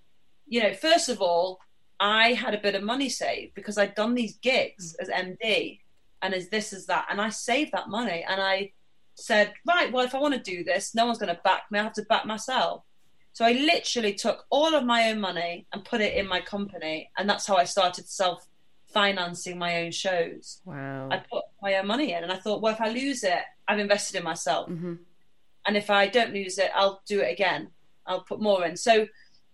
[0.47, 1.59] you know, first of all,
[2.01, 5.01] I had a bit of money saved because I'd done these gigs mm.
[5.01, 5.79] as MD
[6.21, 7.07] and as this as that.
[7.09, 8.71] And I saved that money and I
[9.15, 11.79] said, right, well, if I want to do this, no one's going to back me.
[11.79, 12.83] I have to back myself.
[13.33, 17.09] So I literally took all of my own money and put it in my company.
[17.17, 18.45] And that's how I started self
[18.93, 20.59] financing my own shows.
[20.65, 21.07] Wow.
[21.11, 23.79] I put my own money in, and I thought, well, if I lose it, I've
[23.79, 24.95] invested in myself, hmm
[25.65, 27.69] and if I don't lose it, I'll do it again.
[28.05, 28.75] I'll put more in.
[28.75, 29.07] So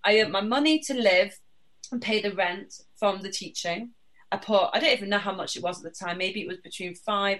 [0.03, 1.38] I earned my money to live
[1.91, 3.91] and pay the rent from the teaching.
[4.32, 6.17] I put I don't even know how much it was at the time.
[6.17, 7.39] Maybe it was between five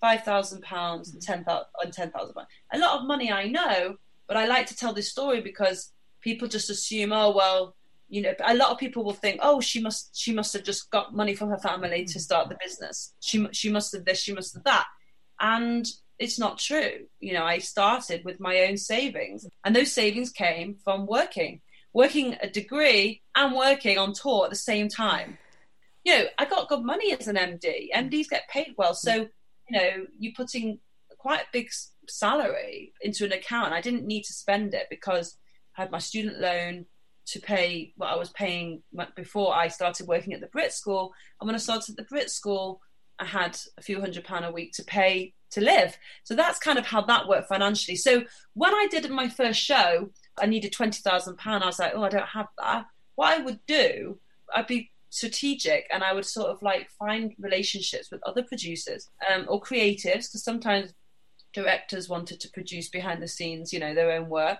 [0.00, 2.48] five thousand pounds and ten thousand and ten thousand pounds.
[2.72, 6.48] A lot of money, I know, but I like to tell this story because people
[6.48, 7.76] just assume, oh well,
[8.08, 8.34] you know.
[8.44, 11.34] A lot of people will think, oh, she must she must have just got money
[11.34, 12.20] from her family to mm.
[12.20, 13.14] start the business.
[13.20, 14.86] She she must have this, she must have that,
[15.40, 15.86] and
[16.18, 17.06] it's not true.
[17.20, 21.60] You know, I started with my own savings, and those savings came from working,
[21.94, 25.38] working a degree and working on tour at the same time.
[26.04, 27.88] You know, I got good money as an MD.
[27.94, 29.28] MDs get paid well, so
[29.70, 30.80] you know, you're putting
[31.18, 31.70] quite a big
[32.06, 33.72] salary into an account.
[33.72, 35.38] I didn't need to spend it because
[35.76, 36.84] I had my student loan
[37.26, 38.82] to pay what I was paying
[39.16, 41.14] before I started working at the Brit School.
[41.40, 42.82] And when I started at the Brit School,
[43.18, 45.96] I had a few hundred pound a week to pay to live.
[46.24, 47.96] So that's kind of how that worked financially.
[47.96, 51.62] So when I did my first show, I needed twenty thousand pound.
[51.62, 52.86] I was like, oh, I don't have that.
[53.14, 54.18] What I would do,
[54.54, 59.46] I'd be strategic and I would sort of like find relationships with other producers um,
[59.48, 60.92] or creatives because sometimes
[61.52, 64.58] directors wanted to produce behind the scenes, you know, their own work.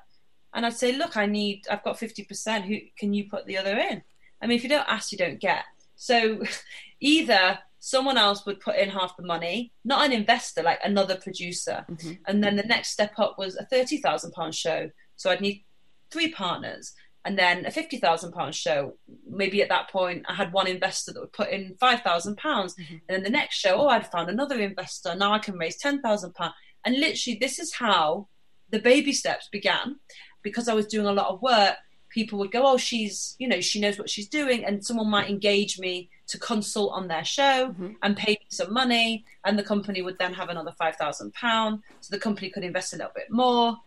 [0.54, 2.62] And I'd say, look, I need, I've got 50%.
[2.62, 4.02] Who can you put the other in?
[4.40, 5.64] I mean, if you don't ask, you don't get.
[5.96, 6.42] So
[7.00, 11.84] either someone else would put in half the money, not an investor, like another producer.
[11.88, 14.90] hmm And then the next step up was a thirty thousand pound show.
[15.16, 15.64] So I'd need
[16.10, 16.92] three partners,
[17.24, 18.96] and then a fifty thousand pound show.
[19.28, 22.74] Maybe at that point I had one investor that would put in five thousand pounds,
[22.76, 23.00] Mhm.
[23.08, 25.14] and then the next show, oh, I'd found another investor.
[25.14, 26.54] Now I can raise ten thousand pounds.
[26.84, 28.28] And literally, this is how
[28.70, 30.00] the baby steps began.
[30.42, 31.76] Because I was doing a lot of work,
[32.10, 35.30] people would go, oh, she's, you know, she knows what she's doing, and someone might
[35.30, 37.96] engage me to consult on their show Mhm.
[38.02, 41.82] and pay me some money, and the company would then have another five thousand pound,
[42.00, 43.78] so the company could invest a little bit more.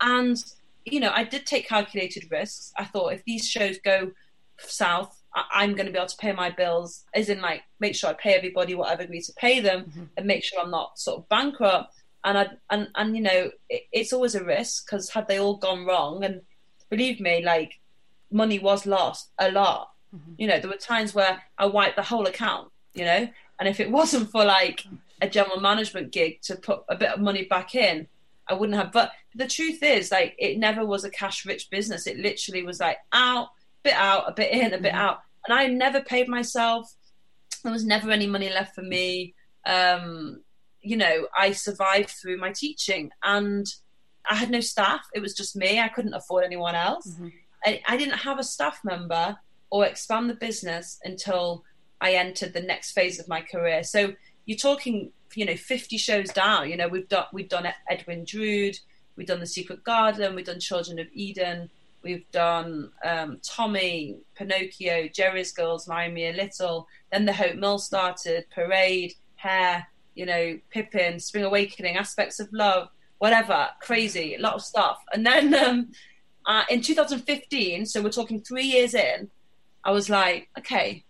[0.00, 0.42] And
[0.84, 2.72] you know, I did take calculated risks.
[2.76, 4.12] I thought if these shows go
[4.58, 7.94] south, I- I'm going to be able to pay my bills, as in like make
[7.94, 10.08] sure I pay everybody what I've agreed to pay them, Mhm.
[10.16, 11.94] and make sure I'm not sort of bankrupt.
[12.24, 15.56] And I and and you know, it, it's always a risk because had they all
[15.56, 16.42] gone wrong, and
[16.90, 17.80] believe me, like
[18.30, 19.92] money was lost a lot.
[20.14, 20.34] Mhm.
[20.38, 22.70] You know, there were times where I wiped the whole account.
[22.94, 23.28] You know,
[23.58, 24.84] and if it wasn't for like
[25.22, 28.06] a general management gig to put a bit of money back in,
[28.48, 28.92] I wouldn't have.
[28.92, 32.06] But the truth is, like, it never was a cash rich business.
[32.06, 33.48] It literally was like out,
[33.82, 34.98] bit out, a bit in, a bit Mhm.
[34.98, 35.20] out.
[35.46, 36.92] And I never paid myself.
[37.62, 39.34] There was never any money left for me.
[39.66, 40.42] Um,
[40.80, 43.66] you know, I survived through my teaching and
[44.30, 45.00] I had no staff.
[45.14, 45.80] It was just me.
[45.80, 47.06] I couldn't afford anyone else.
[47.08, 47.32] Mhm.
[47.66, 49.38] I, I didn't have a staff member
[49.70, 51.64] or expand the business until
[52.00, 53.82] I entered the next phase of my career.
[53.84, 56.70] So you're talking, you know, 50 shows down.
[56.70, 58.78] You know, we've done we've done Edwin Drood,
[59.16, 61.70] we've done The Secret Garden, we've done Children of Eden,
[62.02, 66.86] we've done um, Tommy, Pinocchio, Jerry's Girls, Marry Me a Little.
[67.12, 72.88] Then the Hope Mill started, Parade, Hair, you know, Pippin, Spring Awakening, Aspects of Love,
[73.18, 75.02] whatever, crazy, a lot of stuff.
[75.12, 75.92] And then um,
[76.46, 79.30] uh, in 2015, so we're talking three years in,
[79.84, 81.04] I was like, okay,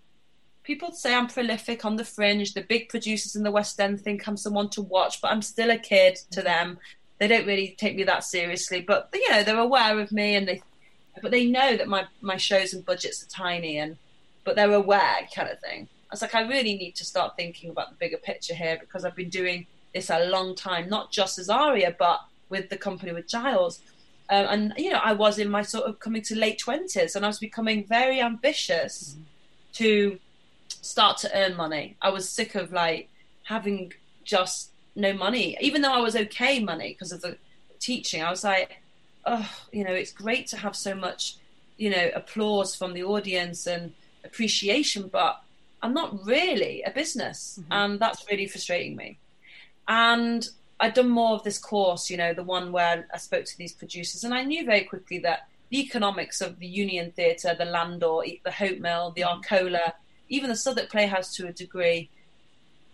[0.64, 2.54] people say I'm prolific on the fringe.
[2.54, 5.70] The big producers in the West End think I'm someone to watch, but I'm still
[5.70, 6.78] a kid to them.
[7.18, 10.48] They don't really take me that seriously, but you know they're aware of me and
[10.48, 10.62] they,
[11.22, 13.96] but they know that my my shows and budgets are tiny and,
[14.42, 15.88] but they're aware kind of thing.
[16.10, 19.04] I was like, I really need to start thinking about the bigger picture here because
[19.04, 23.12] I've been doing this a long time, not just as Aria, but with the company
[23.12, 23.80] with Giles.
[24.30, 27.24] Um, and you know, I was in my sort of coming to late twenties, and
[27.24, 29.16] I was becoming very ambitious
[29.74, 30.18] to
[30.68, 31.96] start to earn money.
[32.02, 33.08] I was sick of like
[33.44, 33.92] having
[34.24, 37.36] just no money, even though I was okay money because of the
[37.80, 38.22] teaching.
[38.22, 38.80] I was like,
[39.26, 41.36] oh, you know, it's great to have so much,
[41.76, 43.92] you know, applause from the audience and
[44.24, 45.42] appreciation, but
[45.82, 47.66] I'm not really a business, Mhm.
[47.70, 49.18] and that's really frustrating me.
[49.86, 50.48] And
[50.80, 53.72] I'd done more of this course, you know, the one where I spoke to these
[53.72, 58.20] producers, and I knew very quickly that the economics of the Union Theatre, the Landor,
[58.44, 59.94] the Hope Mill, the Arcola,
[60.28, 62.10] even the Southwark Playhouse to a degree,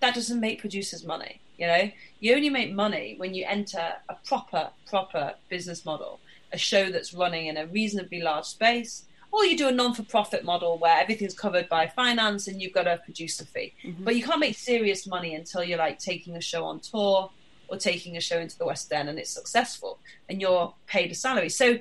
[0.00, 1.40] that doesn't make producers money.
[1.58, 6.20] You know, you only make money when you enter a proper, proper business model,
[6.52, 10.78] a show that's running in a reasonably large space, or you do a non-for-profit model
[10.78, 13.74] where everything's covered by finance and you've got a producer fee.
[13.84, 14.04] Mhm.
[14.04, 17.30] But you can't make serious money until you're like taking a show on tour
[17.68, 21.14] or taking a show into the West End and it's successful and you're paid a
[21.14, 21.50] salary.
[21.50, 21.78] So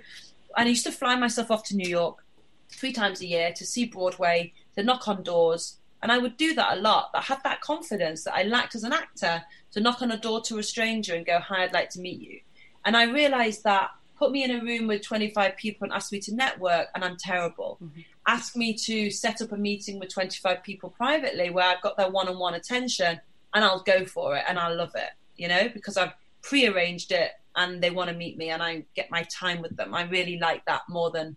[0.55, 2.23] I used to fly myself off to New York
[2.69, 6.53] three times a year to see Broadway, to knock on doors, And I would do
[6.53, 7.11] that a lot.
[7.13, 10.41] I had that confidence that I lacked as an actor to knock on a door
[10.43, 12.39] to a stranger and go, Hi, I'd like to meet you.
[12.85, 16.19] And I realized that put me in a room with 25 people and ask me
[16.19, 17.77] to network, and I'm terrible.
[17.83, 18.01] Mm-hmm.
[18.27, 22.09] Ask me to set up a meeting with 25 people privately where I've got their
[22.09, 23.19] one on one attention,
[23.53, 27.31] and I'll go for it and I'll love it, you know, because I've pre-arranged it
[27.55, 29.93] and they want to meet me and I get my time with them.
[29.93, 31.35] I really like that more than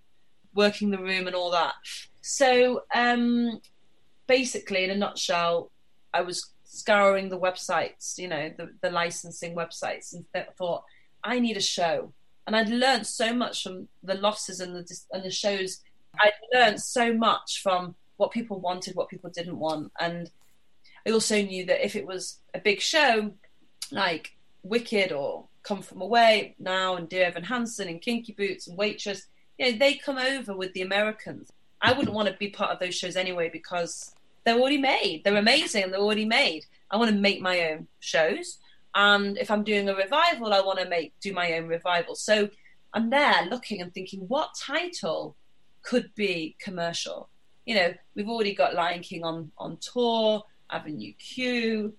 [0.55, 1.74] working the room and all that.
[2.23, 3.61] So um,
[4.27, 5.70] basically, in a nutshell,
[6.14, 10.85] I was scouring the websites, you know, the, the licensing websites, and th- thought
[11.23, 12.12] I need a show.
[12.47, 15.81] And I'd learned so much from the losses and the and the shows.
[16.20, 20.31] I'd learned so much from what people wanted, what people didn't want, and
[21.07, 23.33] I also knew that if it was a big show,
[23.91, 28.79] like Wicked or Come From Away now and Dear Evan Hansen and Kinky Boots and
[28.79, 29.27] Waitress,
[29.59, 31.51] you know, they come over with the Americans.
[31.83, 34.14] I wouldn't want to be part of those shows anyway because
[34.45, 35.22] they're already made.
[35.24, 36.64] They're amazing they're already made.
[36.91, 38.59] I want to make my own shows.
[38.95, 42.14] And if I'm doing a revival, I want to make do my own revival.
[42.14, 42.49] So
[42.93, 45.37] I'm there looking and thinking, what title
[45.83, 47.28] could be commercial?
[47.66, 50.45] You know, we've already got Lion King on on tour.
[50.72, 51.95] Avenue Q,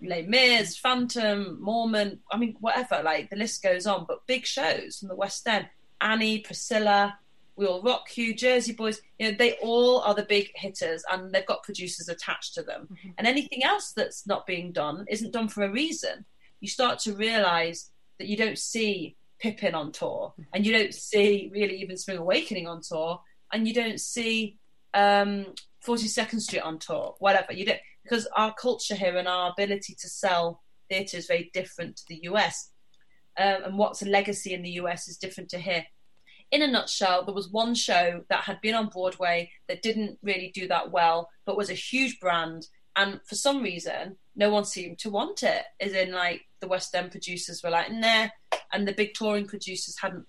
[0.00, 4.98] Les Mis, Phantom, Mormon, I mean, whatever, like the list goes on, but big shows
[4.98, 5.68] from the West End,
[6.00, 7.18] Annie, Priscilla,
[7.56, 11.32] We Will Rock You, Jersey Boys, you know, they all are the big hitters and
[11.32, 12.88] they've got producers attached to them.
[12.92, 13.10] Mm-hmm.
[13.18, 16.24] And anything else that's not being done isn't done for a reason.
[16.60, 20.42] You start to realize that you don't see Pippin on tour mm-hmm.
[20.52, 23.20] and you don't see really even Spring Awakening on tour
[23.52, 24.58] and you don't see
[24.94, 25.46] um,
[25.86, 27.52] 42nd Street on tour, whatever.
[27.52, 31.96] You don't because our culture here and our ability to sell theatre is very different
[31.96, 32.70] to the US.
[33.38, 35.84] Um, and what's a legacy in the US is different to here.
[36.50, 40.50] In a nutshell, there was one show that had been on Broadway that didn't really
[40.54, 42.66] do that well, but was a huge brand.
[42.94, 45.64] And for some reason, no one seemed to want it.
[45.80, 48.28] As in, like the West End producers were like, "Nah,"
[48.72, 50.26] and the big touring producers hadn't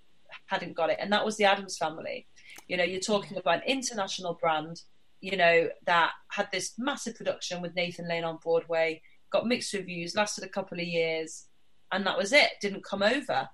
[0.48, 0.98] hadn't got it.
[1.00, 2.28] And that was the Addams Family.
[2.68, 4.82] You know, you're talking about an international brand
[5.20, 9.02] you know, that had this massive production with Nathan Lane on Broadway,
[9.32, 11.46] got mixed reviews, lasted a couple of years,
[11.92, 12.52] and that was it.
[12.62, 13.50] Didn't come over.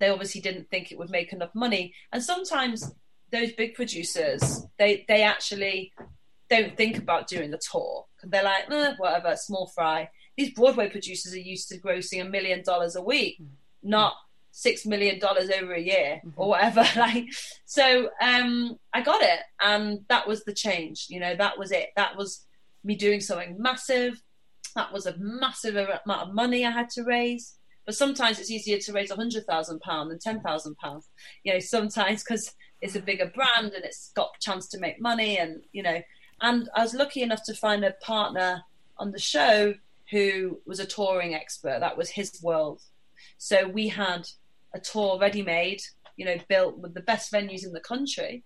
[0.00, 1.94] They obviously didn't think it would make enough money.
[2.12, 2.92] And sometimes
[3.30, 5.92] those big producers, they they actually
[6.48, 8.06] don't think about doing the tour.
[8.24, 10.10] They're like, eh, whatever, small fry.
[10.36, 13.40] These Broadway producers are used to grossing a million dollars a week,
[13.82, 14.14] not
[14.52, 16.40] six million dollars over a year mm-hmm.
[16.40, 17.26] or whatever like
[17.66, 21.90] so um i got it and that was the change you know that was it
[21.96, 22.44] that was
[22.82, 24.20] me doing something massive
[24.74, 27.54] that was a massive amount of money i had to raise
[27.86, 31.08] but sometimes it's easier to raise a hundred thousand pound than ten thousand pounds
[31.44, 35.00] you know sometimes because it's a bigger brand and it's got a chance to make
[35.00, 36.00] money and you know
[36.40, 38.62] and i was lucky enough to find a partner
[38.98, 39.74] on the show
[40.10, 42.80] who was a touring expert that was his world
[43.38, 44.28] so we had
[44.74, 45.82] a tour ready made,
[46.16, 48.44] you know, built with the best venues in the country.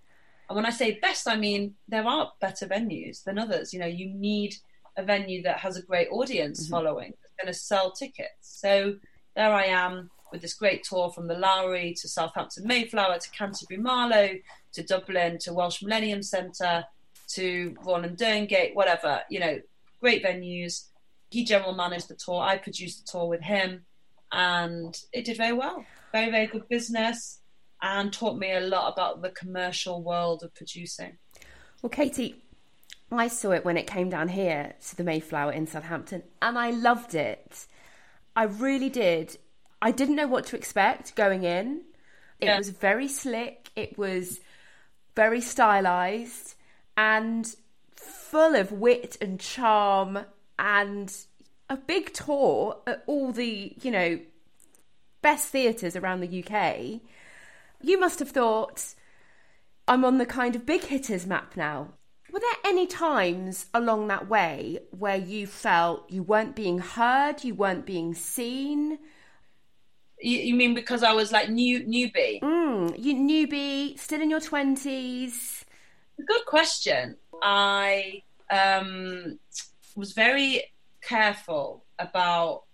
[0.49, 3.73] And when I say best, I mean there are better venues than others.
[3.73, 4.55] You know, you need
[4.97, 6.71] a venue that has a great audience mm-hmm.
[6.71, 8.39] following that's going to sell tickets.
[8.41, 8.97] So
[9.35, 13.79] there I am with this great tour from the Lowry to Southampton Mayflower to Canterbury
[13.79, 14.39] Marlowe
[14.73, 16.85] to Dublin to Welsh Millennium Centre
[17.29, 19.23] to Royal and Derngate, whatever.
[19.31, 19.61] You know,
[20.01, 20.87] great venues.
[21.31, 22.41] He general managed the tour.
[22.41, 23.85] I produced the tour with him,
[24.33, 27.41] and it did very well very, very good business
[27.83, 31.19] and taught me a lot about the commercial world of producing.
[31.83, 32.37] Well, Katie,
[33.11, 36.71] I saw it when it came down here to the Mayflower in Southampton and I
[36.71, 37.67] loved it.
[38.37, 39.39] I really did.
[39.81, 41.83] I didn't know what to expect going in.
[42.41, 42.59] It yeah.
[42.59, 44.41] was very slick, it was
[45.15, 46.55] very stylized
[46.97, 47.55] and
[47.95, 50.21] full of wit and charm
[50.59, 51.17] and
[51.71, 54.19] a big tour at all the, you know,
[55.23, 57.01] best theatres around the UK,
[57.81, 58.95] you must have thought,
[59.89, 61.95] I'm on the kind of big hitters map now.
[62.35, 67.55] Were there any times along that way where you felt you weren't being heard, you
[67.55, 68.99] weren't being seen?
[70.21, 72.41] You, you mean because I was like new newbie?
[72.41, 75.65] Mm, you newbie, still in your twenties.
[76.27, 77.15] Good question.
[77.41, 79.39] I um,
[79.95, 80.73] was very
[81.03, 82.65] careful about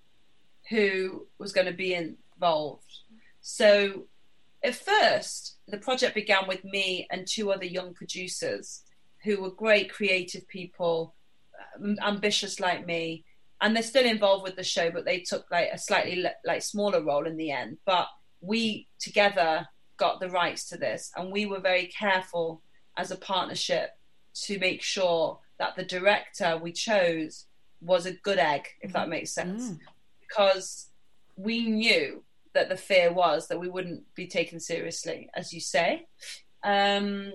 [0.71, 3.01] who was going to be involved.
[3.43, 4.07] So
[4.65, 8.85] at first, the project began with me and two other young producers
[9.23, 11.15] who were great creative people,
[11.77, 13.25] um, ambitious like me,
[13.61, 17.03] and they're still involved with the show, but they took like a slightly like smaller
[17.03, 17.79] role in the end.
[17.85, 18.09] But
[18.41, 22.63] we together got the rights to this, and we were very careful
[22.97, 23.91] as a partnership
[24.33, 27.47] to make sure that the director we chose
[27.83, 29.79] was a good egg, if that makes sense, mm.
[30.21, 30.89] because
[31.37, 36.07] we knew that the fear was that we wouldn't be taken seriously, as you say.
[36.63, 37.33] Um,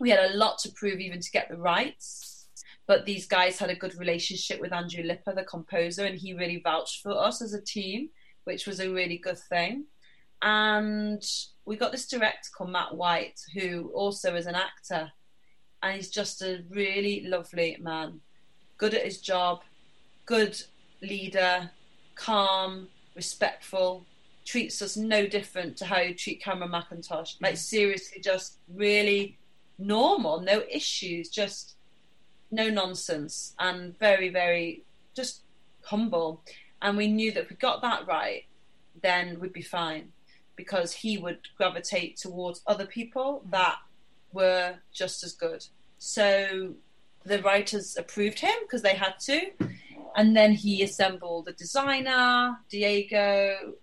[0.00, 2.46] we had a lot to prove even to get the rights,
[2.86, 6.60] but these guys had a good relationship with Andrew Lippa, the composer, and he really
[6.62, 8.10] vouched for us as a team,
[8.44, 9.86] which was a really good thing.
[10.42, 11.22] And
[11.64, 15.10] we got this director called Matt White, who also is an actor,
[15.82, 18.20] and he's just a really lovely man,
[18.76, 19.62] good at his job,
[20.26, 20.60] good
[21.00, 21.70] leader,
[22.14, 24.04] calm, respectful,
[24.44, 27.36] treats us no different to how you treat Cameron Mackintosh.
[27.40, 27.58] Like mm.
[27.58, 29.38] seriously, just really
[29.78, 31.76] normal, no issues, just
[32.50, 34.82] no nonsense, and very, very
[35.14, 35.42] just
[35.82, 36.42] humble.
[36.82, 38.44] And we knew that if we got that right,
[39.02, 40.12] then we'd be fine
[40.56, 43.76] because he would gravitate towards other people that
[44.32, 45.64] were just as good.
[45.98, 46.74] So
[47.24, 49.50] the writers approved him because they had to.
[50.16, 53.74] And then he assembled a designer, Diego,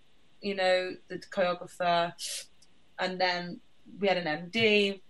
[0.41, 2.13] you know, the choreographer,
[2.99, 3.59] and then
[3.99, 5.01] we had an MD.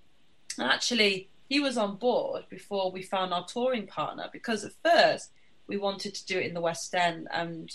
[0.62, 5.32] And actually, he was on board before we found our touring partner because at first
[5.68, 7.72] we wanted to do it in the West End and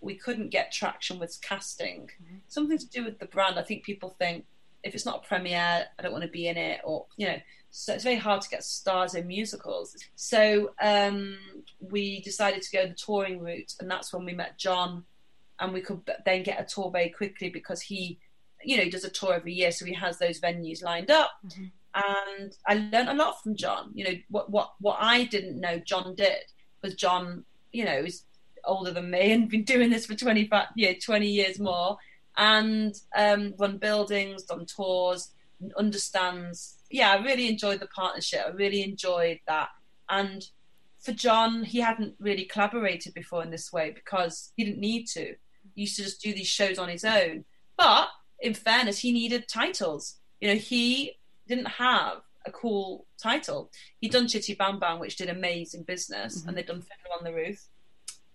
[0.00, 2.10] we couldn't get traction with casting.
[2.22, 2.36] Mm-hmm.
[2.48, 3.58] Something to do with the brand.
[3.58, 4.44] I think people think
[4.82, 7.38] if it's not a premiere, I don't want to be in it, or you know.
[7.72, 9.96] So it's very hard to get stars in musicals.
[10.14, 11.36] So um,
[11.80, 15.04] we decided to go the touring route, and that's when we met John,
[15.58, 18.18] and we could then get a tour very quickly because he,
[18.64, 21.32] you know, he does a tour every year, so he has those venues lined up.
[21.46, 21.64] Mm-hmm.
[21.96, 23.90] And I learned a lot from John.
[23.94, 26.44] You know, what what what I didn't know John did.
[26.82, 28.24] Was John, you know, is
[28.66, 31.96] older than me and been doing this for 25 yeah 20 years more.
[32.36, 35.30] And um, run buildings done tours
[35.78, 36.76] understands.
[36.90, 38.42] Yeah i really enjoyed the partnership.
[38.46, 39.70] I really enjoyed that.
[40.08, 40.44] And
[41.00, 45.34] for john he hadn't really collaborated before in this way because he didn't need to.
[45.74, 47.44] He used to just do these shows on his own.
[47.78, 48.08] But
[48.40, 50.16] in fairness he needed titles.
[50.40, 51.16] You know he
[51.48, 53.70] didn't have a cool title
[54.00, 56.48] he'd done chitty bang bang which did amazing business mm-hmm.
[56.48, 57.66] and they'd done fiddler on the roof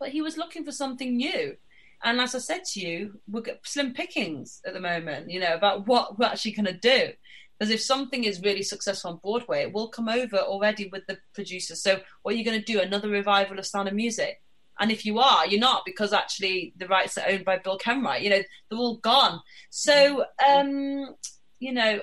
[0.02, 1.56] but he was looking for something new.
[2.04, 5.54] And as I said to you, we've got slim pickings at the moment, you know,
[5.54, 7.10] about what we're actually going to do.
[7.58, 11.20] Because if something is really successful on Broadway, it will come over already with the
[11.36, 11.84] producers.
[11.84, 12.82] So, what are you going to do?
[12.82, 14.42] Another revival of Sound of Music?
[14.80, 18.24] And if you are, you're not because actually the rights are owned by Bill Kenwright.
[18.24, 19.40] You know, they're all gone.
[19.70, 21.16] So, um,
[21.60, 22.00] you know,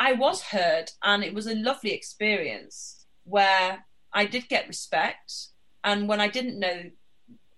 [0.00, 5.48] I was heard, and it was a lovely experience where I did get respect.
[5.84, 6.90] And when I didn't know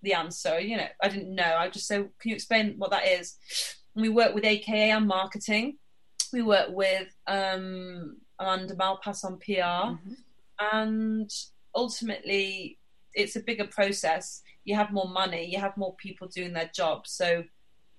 [0.02, 0.60] the answer.
[0.60, 1.56] You know, I didn't know.
[1.56, 3.36] I just say, can you explain what that is?
[3.94, 5.78] And we work with AKA on marketing.
[6.32, 10.12] We work with um, Amanda Malpass on PR, mm-hmm.
[10.72, 11.30] and
[11.74, 12.78] ultimately,
[13.14, 14.42] it's a bigger process.
[14.64, 15.44] You have more money.
[15.44, 17.06] You have more people doing their job.
[17.06, 17.44] So,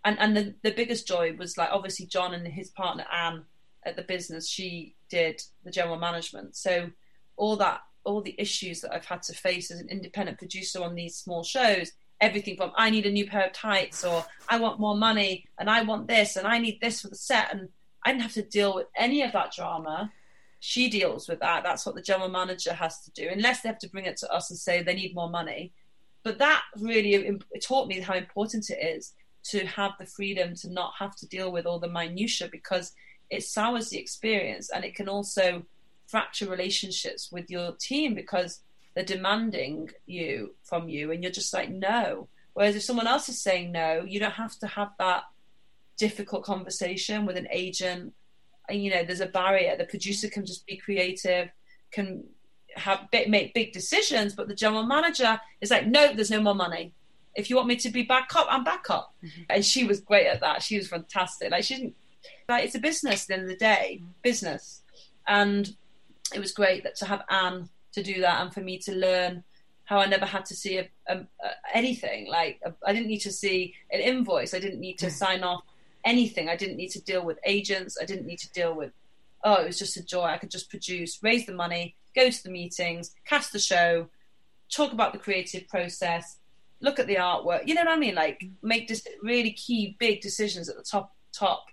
[0.03, 3.45] and and the the biggest joy was like obviously John and his partner Anne
[3.85, 4.47] at the business.
[4.47, 6.55] She did the general management.
[6.55, 6.89] So
[7.35, 10.95] all that all the issues that I've had to face as an independent producer on
[10.95, 11.91] these small shows.
[12.21, 15.69] Everything from I need a new pair of tights, or I want more money, and
[15.69, 17.69] I want this, and I need this for the set, and
[18.03, 20.11] I didn't have to deal with any of that drama.
[20.59, 21.63] She deals with that.
[21.63, 24.31] That's what the general manager has to do, unless they have to bring it to
[24.31, 25.73] us and say they need more money.
[26.23, 29.13] But that really taught me how important it is
[29.45, 32.93] to have the freedom to not have to deal with all the minutiae because
[33.33, 35.63] it sours the experience and it can also
[36.07, 38.61] fracture relationships with your team because
[38.93, 42.27] they're demanding you from you and you're just like no.
[42.53, 45.23] Whereas if someone else is saying no you don't have to have that
[45.97, 48.13] difficult conversation with an agent.
[48.69, 49.75] And you know there's a barrier.
[49.75, 51.49] The producer can just be creative
[51.91, 52.23] can
[52.75, 56.93] have make big decisions but the general manager is like no there's no more money.
[57.35, 59.15] If you want me to be back up i'm back up.
[59.23, 59.41] Mm-hmm.
[59.49, 60.61] and she was great at that.
[60.61, 61.49] She was fantastic.
[61.49, 61.95] Like she didn't
[62.49, 64.81] like it's a business at the end of the day business
[65.27, 65.75] and
[66.33, 69.43] it was great that to have Anne to do that and for me to learn
[69.85, 72.27] how I never had to see a, a, a, anything.
[72.27, 74.53] Like I didn't need to see an invoice.
[74.53, 75.63] I didn't need to sign off
[76.05, 76.49] anything.
[76.49, 77.97] I didn't need to deal with agents.
[78.01, 78.91] I didn't need to deal with.
[79.43, 80.23] Oh, it was just a joy.
[80.23, 84.07] I could just produce, raise the money, go to the meetings, cast the show,
[84.73, 86.37] talk about the creative process,
[86.79, 87.67] look at the artwork.
[87.67, 88.15] You know what I mean?
[88.15, 88.51] Like mm.
[88.61, 91.11] make this really key, big decisions at the top.
[91.33, 91.65] Top.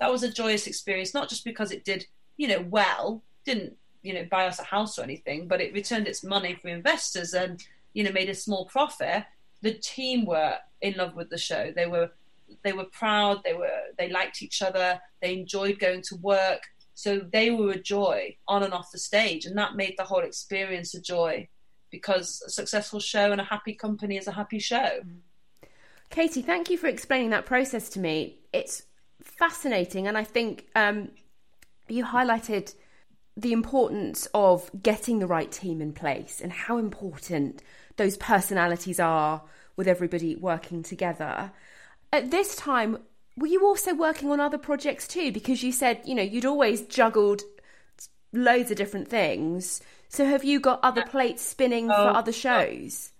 [0.00, 3.22] That was a joyous experience, not just because it did, you know, well.
[3.44, 6.68] Didn't you know buy us a house or anything, but it returned its money for
[6.68, 7.62] investors and
[7.94, 9.24] you know made a small profit.
[9.62, 11.72] The team were in love with the show.
[11.74, 12.10] They were
[12.62, 13.42] they were proud.
[13.44, 15.00] They were they liked each other.
[15.20, 16.62] They enjoyed going to work.
[16.94, 20.20] So they were a joy on and off the stage, and that made the whole
[20.20, 21.48] experience a joy.
[21.90, 25.00] because a successful show and a happy company is a happy show.
[26.10, 28.40] Katie, thank you for explaining that process to me.
[28.52, 28.82] It's
[29.48, 31.10] fascinating, and I think um,
[31.88, 32.74] you highlighted
[33.36, 37.62] the importance of getting the right team in place and how important
[37.96, 39.42] those personalities are
[39.76, 41.52] with everybody working together.
[42.10, 42.98] At this time,
[43.36, 45.30] were you also working on other projects too?
[45.30, 47.42] Because you said, you know, you'd always juggled
[48.32, 49.82] loads of different things.
[50.08, 53.10] So have you got other plates spinning oh, for other shows?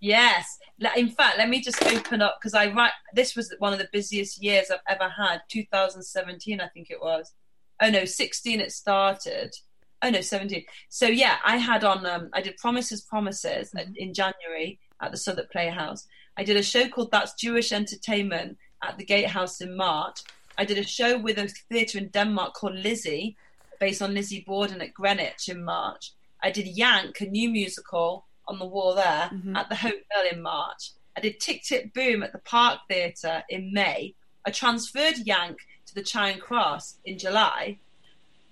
[0.00, 0.58] Yes.
[0.96, 2.92] In fact, let me just open up because I write.
[3.14, 5.40] This was one of the busiest years I've ever had.
[5.48, 7.32] 2017, I think it was.
[7.80, 9.54] Oh no, 16 it started.
[10.02, 10.64] Oh no, 17.
[10.88, 12.06] So yeah, I had on.
[12.06, 13.92] Um, I did Promises, Promises mm-hmm.
[13.96, 16.06] in January at the Southwark Playhouse.
[16.36, 20.20] I did a show called That's Jewish Entertainment at the Gatehouse in March.
[20.56, 23.36] I did a show with a theatre in Denmark called Lizzie,
[23.80, 26.12] based on Lizzie Borden at Greenwich in March.
[26.42, 29.54] I did Yank, a new musical on the wall there mm-hmm.
[29.54, 30.90] at the Hotel in March.
[31.16, 34.14] I did Tick Tick Boom at the Park Theatre in May.
[34.44, 37.78] I transferred Yank to the Charing Cross in July.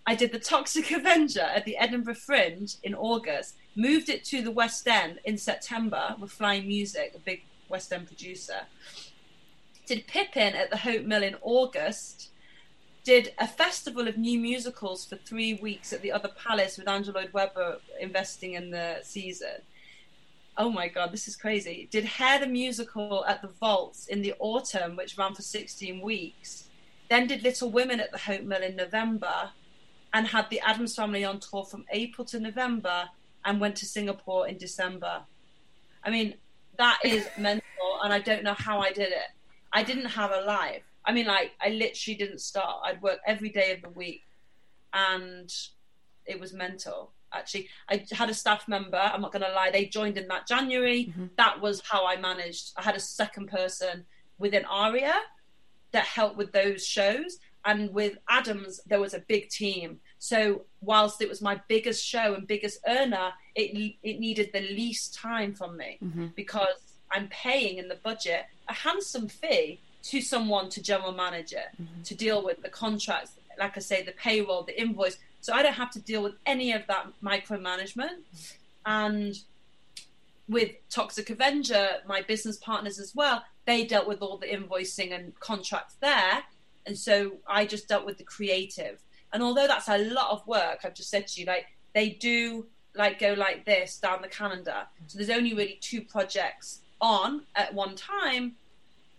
[0.06, 4.50] I did The Toxic Avenger at the Edinburgh Fringe in August, moved it to the
[4.50, 8.62] West End in September with Flying Music, a big West End producer.
[9.86, 12.30] Did Pippin at the Hope Mill in August.
[13.04, 17.14] Did a festival of new musicals for three weeks at the Other Palace with Andrew
[17.14, 19.62] Lloyd Webber investing in the season.
[20.58, 21.86] Oh my god, this is crazy.
[21.90, 26.68] Did Hair the Musical at the Vaults in the autumn, which ran for 16 weeks.
[27.10, 29.50] Then did Little Women at the Hope Mill in November
[30.14, 33.04] and had the Addams Family on tour from April to November
[33.44, 35.20] and went to Singapore in December.
[36.02, 36.34] I mean,
[36.78, 37.62] that is mental,
[38.02, 39.28] and I don't know how I did it.
[39.72, 40.82] I didn't have a life.
[41.04, 42.80] I mean, like, I literally didn't start.
[42.84, 44.22] I'd work every day of the week,
[44.94, 45.52] and
[46.24, 47.12] it was mental.
[47.36, 48.98] Actually, I had a staff member.
[48.98, 51.06] I'm not going to lie; they joined in that January.
[51.06, 51.26] Mm-hmm.
[51.36, 52.72] That was how I managed.
[52.76, 54.04] I had a second person
[54.38, 55.14] within Aria
[55.92, 60.00] that helped with those shows, and with addams there was a big team.
[60.18, 65.14] So whilst it was my biggest show and biggest earner, it it needed the least
[65.14, 66.26] time from me mm-hmm.
[66.34, 66.76] because
[67.12, 72.02] I'm paying in the budget a handsome fee to someone to general manager mm-hmm.
[72.02, 75.18] to deal with the contracts, like I say, the payroll, the invoice.
[75.46, 78.18] So I don't have to deal with any of that micromanagement.
[78.84, 79.38] And
[80.48, 85.38] with Toxic Avenger, my business partners as well, they dealt with all the invoicing and
[85.38, 86.42] contracts there.
[86.84, 88.98] And so I just dealt with the creative.
[89.32, 92.66] And although that's a lot of work, I've just said to you, like they do
[92.96, 94.88] like go like this down the calendar.
[95.06, 98.56] So there's only really two projects on at one time,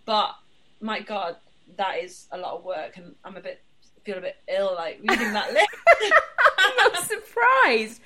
[0.03, 0.36] but
[0.82, 1.38] my God,
[1.78, 3.61] that is a lot of work, and I'm a bit
[4.07, 5.67] feel a bit ill like reading that list.
[6.59, 8.01] I'm not surprised.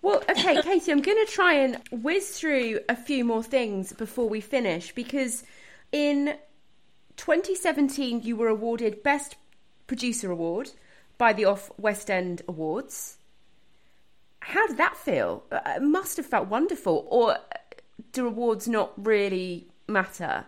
[0.00, 4.30] Well, okay, Katie, I'm going to try and whiz through a few more things before
[4.30, 5.44] we finish because
[5.92, 6.38] in
[7.16, 9.36] 2017 you were awarded Best
[9.86, 10.70] Producer Award
[11.18, 13.18] by the Off West End Awards.
[14.40, 15.44] How did that feel?
[15.52, 17.06] Uh, it must have felt wonderful.
[17.10, 17.36] Or
[18.12, 20.46] do awards not really matter?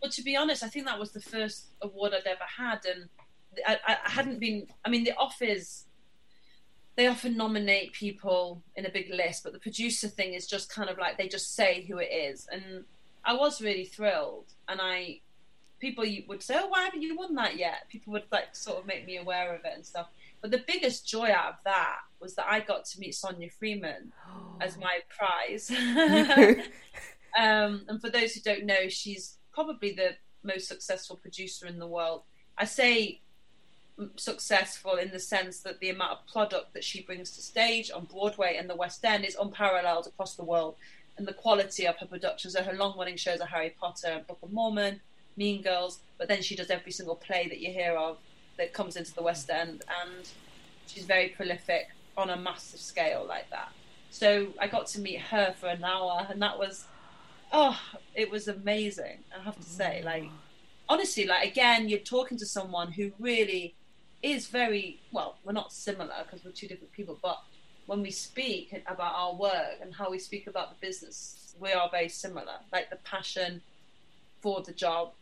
[0.00, 3.08] Well, to be honest, I think that was the first award I'd ever had, and
[3.66, 4.66] I, I hadn't been.
[4.84, 5.84] I mean, the Offies
[6.96, 10.88] they often nominate people in a big list, but the producer thing is just kind
[10.88, 12.84] of like they just say who it is, and
[13.24, 15.20] I was really thrilled, and I
[15.78, 18.86] people would say, "Oh, why haven't you won that yet?" People would like sort of
[18.86, 20.08] make me aware of it and stuff.
[20.40, 24.12] But the biggest joy out of that was that I got to meet Sonia Friedman
[24.28, 24.56] oh.
[24.60, 25.70] as my prize.
[27.38, 31.86] um, and for those who don't know, she's probably the most successful producer in the
[31.86, 32.22] world.
[32.56, 33.20] I say
[34.16, 38.04] successful in the sense that the amount of product that she brings to stage on
[38.04, 40.76] Broadway and the West End is unparalleled across the world.
[41.18, 44.38] And the quality of her productions, so her long running shows are Harry Potter, Book
[44.42, 45.00] of Mormon,
[45.36, 48.18] Mean Girls, but then she does every single play that you hear of
[48.58, 50.28] that comes into the West End, and
[50.86, 51.88] she's very prolific
[52.18, 53.70] on a massive scale like that.
[54.10, 56.84] So I got to meet her for an hour, and that was,
[57.52, 57.78] oh,
[58.14, 59.18] it was amazing.
[59.34, 60.04] I have to say, mm.
[60.04, 60.24] like,
[60.88, 63.74] honestly, like again, you're talking to someone who really
[64.22, 65.36] is very well.
[65.44, 67.40] We're not similar because we're two different people, but
[67.86, 71.88] when we speak about our work and how we speak about the business, we are
[71.90, 72.58] very similar.
[72.72, 73.62] Like the passion
[74.40, 75.12] for the job,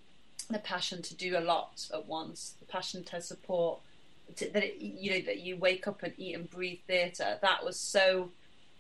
[0.51, 3.81] the passion to do a lot at once, the passion to support,
[4.37, 7.39] to, that it, you know that you wake up and eat and breathe theatre.
[7.43, 8.31] That was so.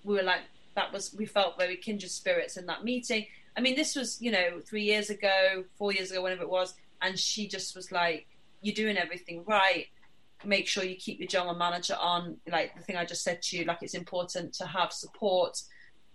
[0.04, 0.40] We were like
[0.74, 3.26] that was we felt very kindred spirits in that meeting.
[3.56, 6.74] I mean, this was you know three years ago, four years ago, whenever it was,
[7.02, 8.26] and she just was like,
[8.62, 9.86] "You're doing everything right."
[10.46, 12.36] Make sure you keep your general manager on.
[12.50, 15.60] Like the thing I just said to you, like it's important to have support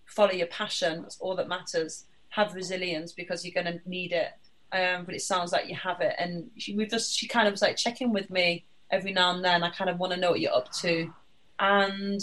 [0.10, 1.02] follow your passion.
[1.02, 2.06] That's all that matters.
[2.30, 4.32] Have resilience because you're going to need it.
[4.72, 6.16] Um, but it sounds like you have it.
[6.20, 9.44] And she, we just she kind of was like checking with me every now and
[9.44, 9.64] then.
[9.64, 11.12] I kind of want to know what you're up to,
[11.60, 12.22] and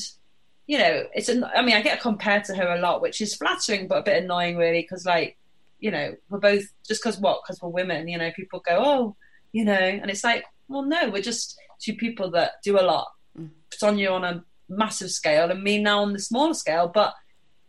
[0.68, 1.28] you know, it's.
[1.28, 4.02] An, I mean, I get compared to her a lot, which is flattering but a
[4.02, 5.36] bit annoying, really, because like,
[5.80, 7.40] you know, we're both just because what?
[7.42, 8.06] Because we're women.
[8.06, 9.16] You know, people go, oh,
[9.50, 13.08] you know, and it's like, well, no, we're just two people that do a lot.
[13.38, 13.50] Mm.
[13.72, 16.90] Sonia on a massive scale, and me now on the smaller scale.
[16.92, 17.14] But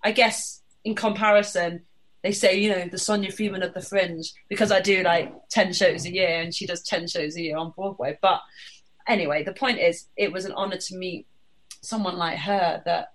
[0.03, 1.81] I guess in comparison,
[2.23, 5.73] they say, you know, the Sonia Friedman of the Fringe, because I do like 10
[5.73, 8.17] shows a year and she does 10 shows a year on Broadway.
[8.21, 8.41] But
[9.07, 11.27] anyway, the point is, it was an honor to meet
[11.81, 13.13] someone like her that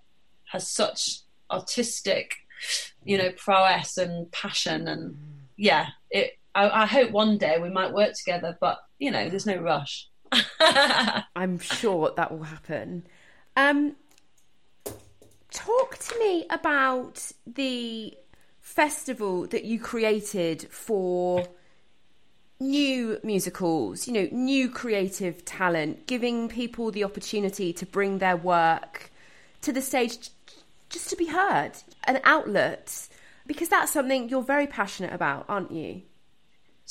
[0.51, 1.19] has such
[1.51, 2.35] artistic,
[3.03, 4.87] you know, prowess and passion.
[4.87, 5.17] And
[5.57, 9.45] yeah, it, I, I hope one day we might work together, but you know, there's
[9.45, 10.07] no rush.
[11.35, 13.05] I'm sure that will happen.
[13.55, 13.95] Um,
[15.51, 18.17] talk to me about the
[18.59, 21.47] festival that you created for
[22.59, 29.11] new musicals, you know, new creative talent, giving people the opportunity to bring their work
[29.61, 30.29] to the stage
[30.89, 31.71] just to be heard,
[32.05, 33.09] an outlet,
[33.45, 36.03] because that's something you're very passionate about, aren't you?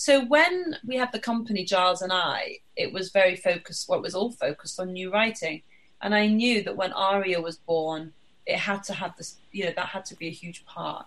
[0.04, 4.14] So when we had the company, Giles and I, it was very focused, well, was
[4.14, 5.62] all focused on new writing.
[6.00, 8.12] And I knew that when Aria was born,
[8.44, 11.06] it had to have this, you know, that had to be a huge part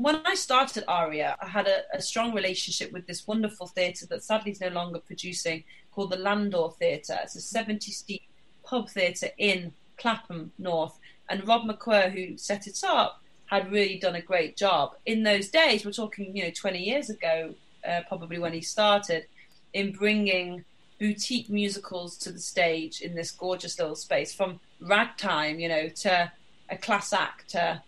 [0.00, 4.24] when I started Aria, I had a, a strong relationship with this wonderful theatre that
[4.24, 5.62] sadly is no longer producing
[5.92, 7.18] called the Landor Theatre.
[7.22, 8.22] It's a 70 seat
[8.64, 10.98] pub theatre in Clapham North.
[11.28, 14.94] And Rob McWhir, who set it up, had really done a great job.
[15.04, 17.54] In those days, we're talking, you know, 20 years ago,
[17.88, 19.26] uh, probably when he started,
[19.72, 20.64] in bringing
[20.98, 26.30] boutique musicals to the stage in this gorgeous little space from ragtime, you know, to
[26.68, 27.82] a class act, to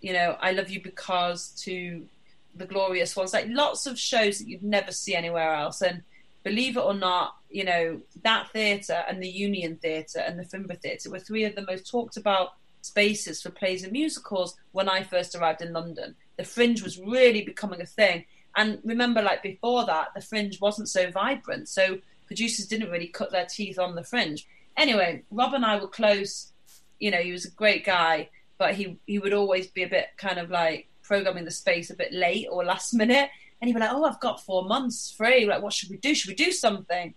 [0.00, 2.06] you know, I Love You Because to
[2.54, 5.82] The Glorious Ones, like lots of shows that you'd never see anywhere else.
[5.82, 6.02] And
[6.44, 10.80] believe it or not, you know, that theatre and the Union Theatre and the Finborough
[10.80, 15.02] Theatre were three of the most talked about spaces for plays and musicals when I
[15.02, 16.14] first arrived in London.
[16.36, 18.24] The Fringe was really becoming a thing.
[18.56, 21.68] And remember, like before that, the Fringe wasn't so vibrant.
[21.68, 24.46] So producers didn't really cut their teeth on the Fringe.
[24.76, 26.52] Anyway, Rob and I were close.
[26.98, 28.28] You know, he was a great guy
[28.58, 31.96] but he he would always be a bit kind of like programming the space a
[31.96, 33.30] bit late or last minute.
[33.60, 35.46] And he'd be like, "Oh, I've got four months free.
[35.46, 36.14] Like, what should we do?
[36.14, 37.14] Should we do something?"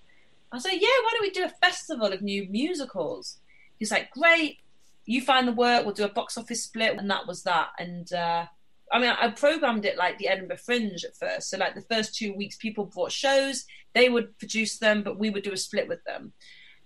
[0.52, 3.38] I said, "Yeah, why don't we do a festival of new musicals?"
[3.78, 4.60] He's like, "Great,
[5.06, 5.84] you find the work.
[5.84, 7.70] We'll do a box office split." And that was that.
[7.78, 8.46] And uh,
[8.92, 11.50] I mean, I programmed it like the Edinburgh Fringe at first.
[11.50, 13.66] So, like the first two weeks, people brought shows.
[13.94, 16.34] They would produce them, but we would do a split with them.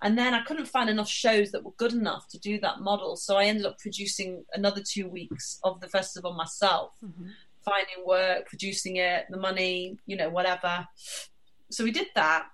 [0.01, 3.16] And then I couldn't find enough shows that were good enough to do that model.
[3.16, 7.30] So I ended up producing another two weeks of the festival myself, mm-hmm.
[7.64, 10.86] finding work, producing it, the money, you know, whatever.
[11.72, 12.47] So we did that.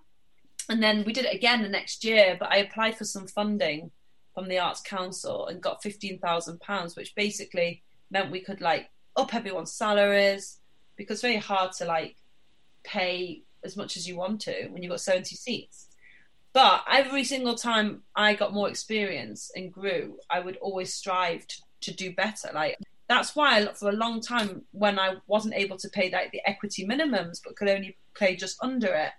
[0.70, 3.92] And then we did it again the next year, but I applied for some funding
[4.34, 9.74] from the Arts Council and got £15,000, which basically meant we could like up everyone's
[9.74, 10.60] salaries
[10.96, 12.16] because it's very hard to like
[12.84, 15.88] pay as much as you want to when you've got 70 seats.
[16.54, 21.62] But every single time I got more experience and grew, I would always strive to,
[21.82, 22.50] to do better.
[22.54, 26.42] Like that's why for a long time when I wasn't able to pay like the
[26.46, 29.12] equity minimums but could only pay just under it,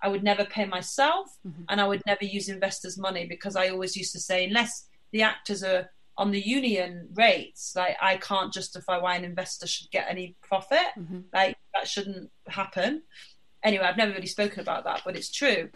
[0.00, 1.62] I would never pay myself mm-hmm.
[1.68, 5.22] and I would never use investors' money because I always used to say unless the
[5.22, 10.06] actors are on the union rates, like I can't justify why an investor should get
[10.10, 10.88] any profit.
[10.98, 11.20] Mm-hmm.
[11.32, 13.02] Like that shouldn't happen.
[13.62, 15.70] Anyway, I've never really spoken about that, but it's true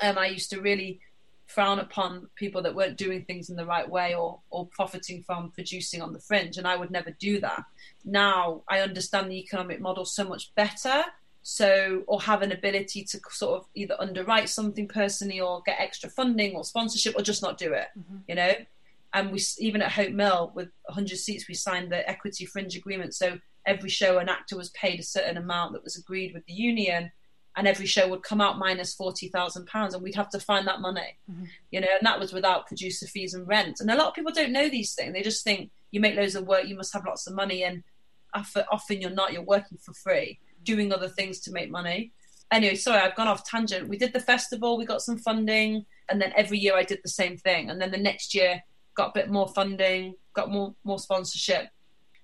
[0.00, 1.00] um, I used to really
[1.46, 5.50] frown upon people that weren't doing things in the right way or or profiting from
[5.50, 7.64] producing on the fringe and I would never do that.
[8.04, 11.02] Now I understand the economic model so much better
[11.42, 16.08] so or have an ability to sort of either underwrite something personally or get extra
[16.10, 18.18] funding or sponsorship or just not do it mm-hmm.
[18.28, 18.52] you know
[19.12, 23.14] and we even at Hope Mill with 100 seats we signed the equity fringe agreement
[23.14, 26.52] so every show an actor was paid a certain amount that was agreed with the
[26.52, 27.10] union
[27.56, 30.66] and every show would come out minus forty thousand pounds, and we'd have to find
[30.66, 31.44] that money, mm-hmm.
[31.70, 33.80] you know, and that was without producer fees and rent.
[33.80, 36.34] And a lot of people don't know these things; they just think you make loads
[36.34, 37.82] of work, you must have lots of money, and
[38.34, 39.32] often you're not.
[39.32, 42.12] You're working for free, doing other things to make money.
[42.52, 43.88] Anyway, sorry, I've gone off tangent.
[43.88, 47.08] We did the festival, we got some funding, and then every year I did the
[47.08, 47.70] same thing.
[47.70, 48.62] And then the next year
[48.94, 51.68] got a bit more funding, got more more sponsorship,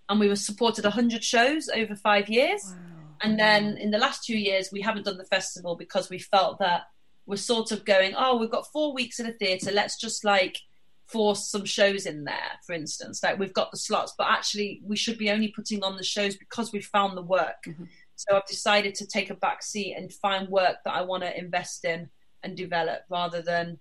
[0.09, 2.63] and we were supported 100 shows over five years.
[2.67, 6.19] Wow and then in the last two years, we haven't done the festival because we
[6.19, 6.83] felt that
[7.25, 9.73] we're sort of going, oh, we've got four weeks in a theatre.
[9.73, 10.59] Let's just like
[11.07, 13.23] force some shows in there, for instance.
[13.23, 16.37] Like we've got the slots, but actually we should be only putting on the shows
[16.37, 17.65] because we found the work.
[17.67, 17.85] Mm-hmm.
[18.17, 21.39] So I've decided to take a back seat and find work that I want to
[21.39, 22.09] invest in
[22.43, 23.79] and develop rather than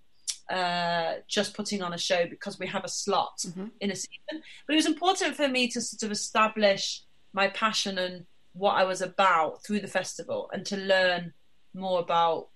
[0.50, 3.68] uh, just putting on a show because we have a slot mm-hmm.
[3.80, 4.44] in a season.
[4.68, 7.02] But it was important for me to sort of establish
[7.34, 11.34] my passion and what I was about through the festival and to learn
[11.74, 12.50] more about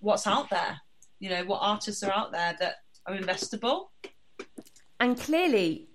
[0.00, 0.80] what's out there.
[1.20, 2.76] You know, what artists are out there that
[3.06, 3.88] are investable.
[5.00, 5.88] And clearly,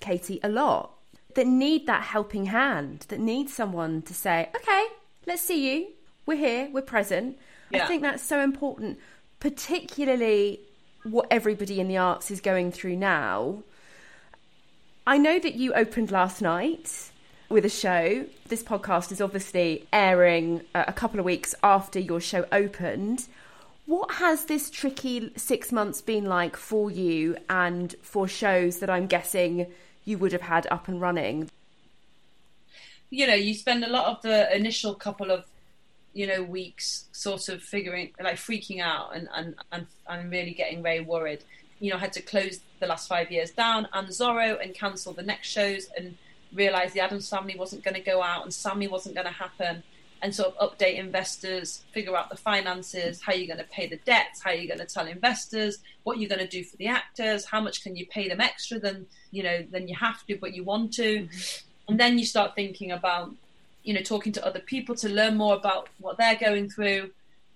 [0.00, 0.94] Katie, a lot
[1.34, 4.84] that need that helping hand, that need someone to say, okay,
[5.26, 5.88] let's see you.
[6.26, 7.38] We're here, we're present.
[7.70, 7.84] Yeah.
[7.84, 8.98] I think that's so important,
[9.42, 10.60] particularly
[11.02, 13.60] what everybody in the arts is going through now.
[15.04, 17.10] I know that you opened last night
[17.48, 18.26] with a show.
[18.46, 23.26] This podcast is obviously airing uh, a couple of weeks after your show opened.
[23.86, 29.08] What has this tricky six months been like for you and for shows that I'm
[29.08, 29.66] guessing
[30.04, 31.50] you would have had up and running?
[33.10, 35.46] You know, you spend a lot of the initial couple of
[36.12, 40.82] you know weeks sort of figuring like freaking out and and and, and really getting
[40.82, 41.44] very worried.
[41.80, 45.22] You know had to close the last five years down and zorro and cancel the
[45.22, 46.16] next shows and
[46.52, 49.82] realize the addams family wasn't going to go out and sammy wasn't going to happen
[50.22, 53.96] and sort of update investors, figure out the finances, how you're going to pay the
[54.06, 57.44] debts, how you're going to tell investors, what you're going to do for the actors,
[57.44, 60.54] how much can you pay them extra than you know than you have to, but
[60.54, 61.28] you want to,
[61.88, 63.32] and then you start thinking about
[63.82, 67.10] you know talking to other people to learn more about what they're going through.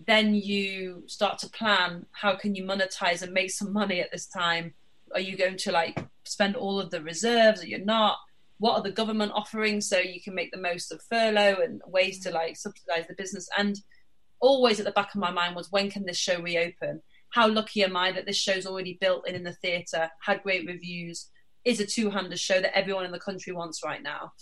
[0.06, 4.26] Then you start to plan how can you monetize and make some money at this
[4.26, 4.74] time.
[5.14, 7.62] Are you going to like spend all of the reserves?
[7.62, 8.18] or you're not?
[8.58, 12.20] what are the government offering so you can make the most of furlough and ways
[12.20, 13.80] to like subsidize the business and
[14.40, 17.00] always at the back of my mind was when can this show reopen
[17.30, 20.66] how lucky am i that this show's already built in in the theatre had great
[20.66, 21.30] reviews
[21.64, 24.32] is a two-hander show that everyone in the country wants right now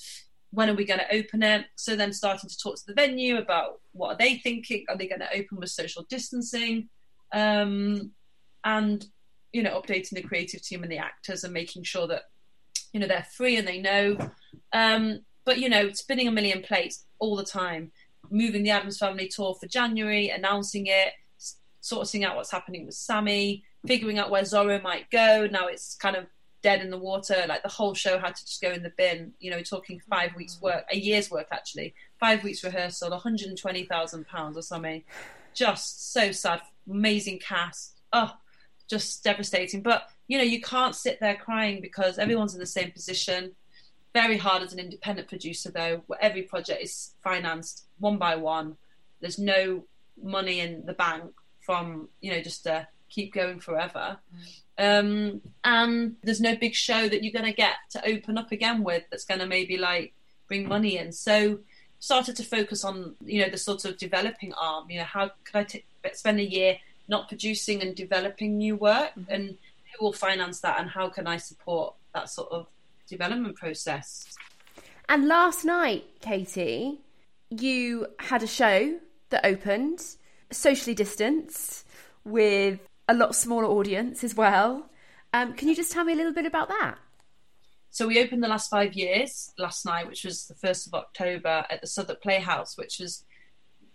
[0.54, 1.66] when are we going to open it?
[1.76, 4.84] So then starting to talk to the venue about what are they thinking?
[4.88, 6.88] Are they going to open with social distancing?
[7.32, 8.12] Um,
[8.64, 9.04] and
[9.52, 12.22] you know updating the creative team and the actors and making sure that
[12.92, 14.16] you know they're free and they know.
[14.72, 17.92] Um, but you know spinning a million plates all the time
[18.30, 21.12] moving the Addams family tour for january announcing it
[21.82, 25.48] sorting out what's happening with sammy figuring out where zorro might go.
[25.50, 26.26] Now it's kind of
[26.64, 29.34] dead in the water like the whole show had to just go in the bin
[29.38, 31.94] you know talking five weeks work a year's work actually.
[32.18, 35.04] Five weeks rehearsal 120000 pounds or something.
[35.52, 36.62] Just so sad.
[36.88, 38.00] Amazing cast.
[38.12, 38.34] Oh
[38.88, 39.82] just devastating.
[39.82, 43.52] But you know, you can't sit there crying because everyone's in the same position.
[44.12, 48.76] Very hard as an independent producer, though, where every project is financed one by one.
[49.20, 49.84] There's no
[50.22, 54.18] money in the bank from, you know, just to keep going forever.
[54.34, 54.40] Mm.
[54.76, 58.82] Um, and there's no big show that you're going to get to open up again
[58.82, 60.12] with that's going to maybe like
[60.48, 61.12] bring money in.
[61.12, 61.60] So
[62.00, 64.90] started to focus on, you know, the sort of developing arm.
[64.90, 66.76] You know, how could I t- spend a year
[67.08, 69.32] not producing and developing new work mm-hmm.
[69.32, 69.48] and
[69.98, 72.66] who will finance that and how can I support that sort of
[73.08, 74.36] development process?
[75.08, 77.00] And last night, Katie,
[77.50, 78.98] you had a show
[79.30, 80.00] that opened,
[80.50, 81.86] socially distanced,
[82.24, 84.90] with a lot smaller audience as well.
[85.32, 86.96] Um, can you just tell me a little bit about that?
[87.90, 91.64] So we opened the last five years last night, which was the first of October
[91.70, 93.24] at the Southwark Playhouse, which was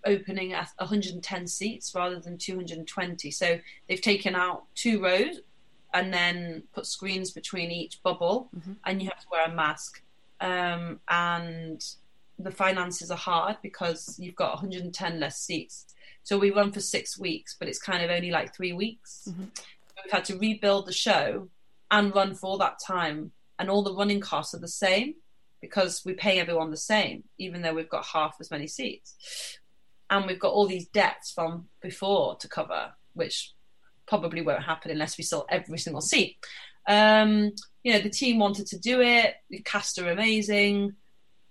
[0.06, 3.32] opening at 110 seats rather than 220.
[3.32, 5.42] So they've taken out two rows,
[5.94, 8.74] and then put screens between each bubble, mm-hmm.
[8.86, 10.02] and you have to wear a mask.
[10.42, 11.84] Um, and
[12.38, 15.94] the finances are hard because you've got 110 less seats.
[16.24, 19.28] So we run for six weeks, but it's kind of only like three weeks.
[19.30, 19.46] Mm-hmm.
[20.04, 21.50] We've had to rebuild the show
[21.92, 25.16] and run for that time, and all the running costs are the same
[25.62, 29.58] because we pay everyone the same, even though we've got half as many seats.
[30.10, 33.54] And we've got all these debts from before to cover, which
[34.08, 36.38] probably won't happen unless we sell every single seat.
[36.88, 37.52] Um,
[37.84, 39.36] you know, the team wanted to do it.
[39.50, 40.96] The cast are amazing.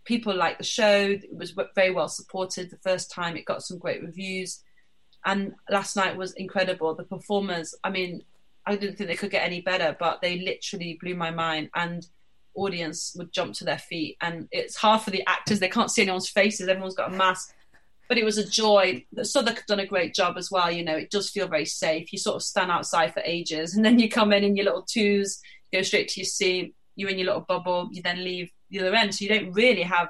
[0.08, 1.10] People liked the show.
[1.10, 3.36] It was very well supported the first time.
[3.36, 4.62] It got some great reviews.
[5.26, 6.94] And last night was incredible.
[6.94, 8.24] The performers, I mean,
[8.64, 11.68] I didn't think they could get any better, but they literally blew my mind.
[11.74, 12.06] And
[12.54, 14.16] audience would jump to their feet.
[14.22, 15.60] And it's hard for the actors.
[15.60, 16.68] They can't see anyone's faces.
[16.68, 17.52] Everyone's got a mask
[18.08, 19.04] but it was a joy.
[19.12, 20.70] The Southwark have done a great job as well.
[20.70, 22.10] You know, it does feel very safe.
[22.12, 24.82] You sort of stand outside for ages, and then you come in in your little
[24.82, 25.40] twos,
[25.72, 26.74] go straight to your seat.
[26.96, 27.90] You're in your little bubble.
[27.92, 30.08] You then leave the other end, so you don't really have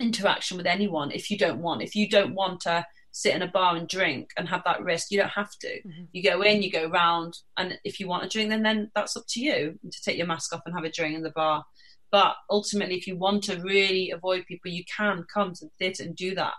[0.00, 1.82] interaction with anyone if you don't want.
[1.82, 5.10] If you don't want to sit in a bar and drink and have that risk.
[5.10, 5.68] You don't have to.
[5.68, 6.04] Mm-hmm.
[6.12, 9.16] You go in, you go round, and if you want a drink, then then that's
[9.16, 11.64] up to you to take your mask off and have a drink in the bar.
[12.12, 16.02] But ultimately, if you want to really avoid people, you can come to the theatre
[16.02, 16.54] and do that.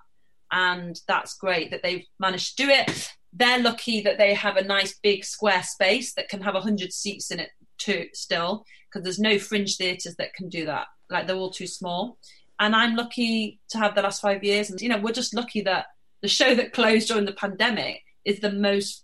[0.51, 3.09] And that's great that they've managed to do it.
[3.33, 7.31] They're lucky that they have a nice big square space that can have 100 seats
[7.31, 10.87] in it too, still, because there's no fringe theatres that can do that.
[11.11, 12.17] Like they're all too small.
[12.59, 14.69] And I'm lucky to have the last five years.
[14.69, 15.87] And, you know, we're just lucky that
[16.21, 19.03] the show that closed during the pandemic is the most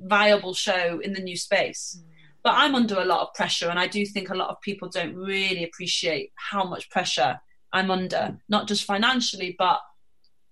[0.00, 1.98] viable show in the new space.
[1.98, 2.10] Mm.
[2.42, 4.88] But I'm under a lot of pressure, and I do think a lot of people
[4.88, 7.40] don't really appreciate how much pressure
[7.72, 9.80] I'm under, not just financially, but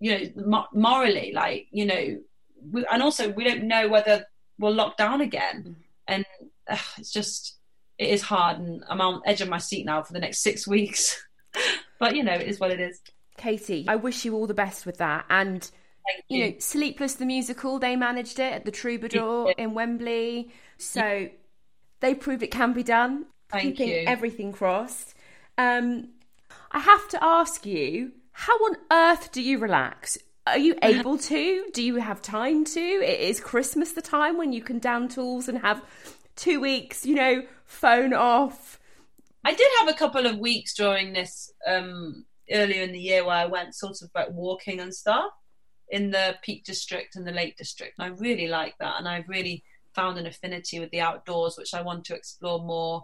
[0.01, 1.33] you know, morally.
[1.35, 2.19] Like you know,
[2.71, 4.25] we, and also we don't know whether
[4.59, 5.75] we'll lock down again, mm.
[6.09, 6.25] and
[6.69, 7.59] uh, it's just
[7.99, 10.66] it is hard, and I'm on edge of my seat now for the next six
[10.66, 11.22] weeks.
[11.99, 13.01] but you know, it is what it is.
[13.36, 15.68] Katie, I wish you all the best with that, and
[16.28, 16.38] you.
[16.38, 16.51] you.
[16.51, 20.51] know, Sleepless the musical, they managed it at the Troubadour in Wembley.
[20.78, 21.28] So
[22.01, 23.26] they proved it can be done.
[23.51, 24.05] Thank keeping you.
[24.07, 25.14] everything crossed.
[25.59, 26.09] Um,
[26.70, 30.18] I have to ask you, how on earth do you relax?
[30.47, 31.66] Are you able to?
[31.72, 32.80] Do you have time to?
[32.80, 35.82] It is Christmas the time when you can down tools and have
[36.37, 38.78] two weeks, you know, phone off.
[39.45, 43.37] I did have a couple of weeks during this um, earlier in the year where
[43.37, 45.33] I went sort of like walking and stuff
[45.89, 47.95] in the Peak District and the Lake District.
[47.99, 48.97] And I really like that.
[48.99, 49.64] And I've really
[49.95, 53.03] found an affinity with the outdoors, which I want to explore more.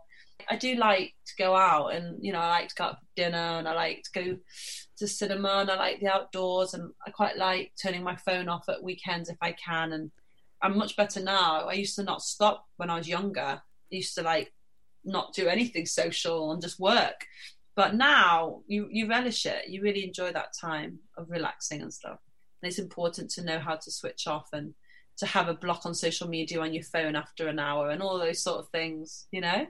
[0.48, 3.06] I do like to go out and, you know, I like to go out for
[3.16, 4.36] dinner and I like to go
[4.98, 8.68] to cinema and I like the outdoors and I quite like turning my phone off
[8.68, 9.92] at weekends if I can.
[9.92, 10.10] And
[10.60, 11.68] I'm much better now.
[11.68, 13.40] I used to not stop when I was younger.
[13.40, 14.52] I used to like
[15.04, 17.26] not do anything social and just work.
[17.76, 19.68] But now you, you relish it.
[19.68, 22.18] You really enjoy that time of relaxing and stuff.
[22.60, 24.74] And it's important to know how to switch off and
[25.18, 28.18] to have a block on social media on your phone after an hour and all
[28.18, 29.66] those sort of things, you know?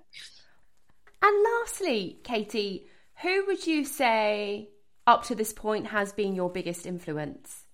[1.22, 2.86] And lastly, Katie,
[3.22, 4.70] who would you say
[5.06, 7.64] up to this point has been your biggest influence?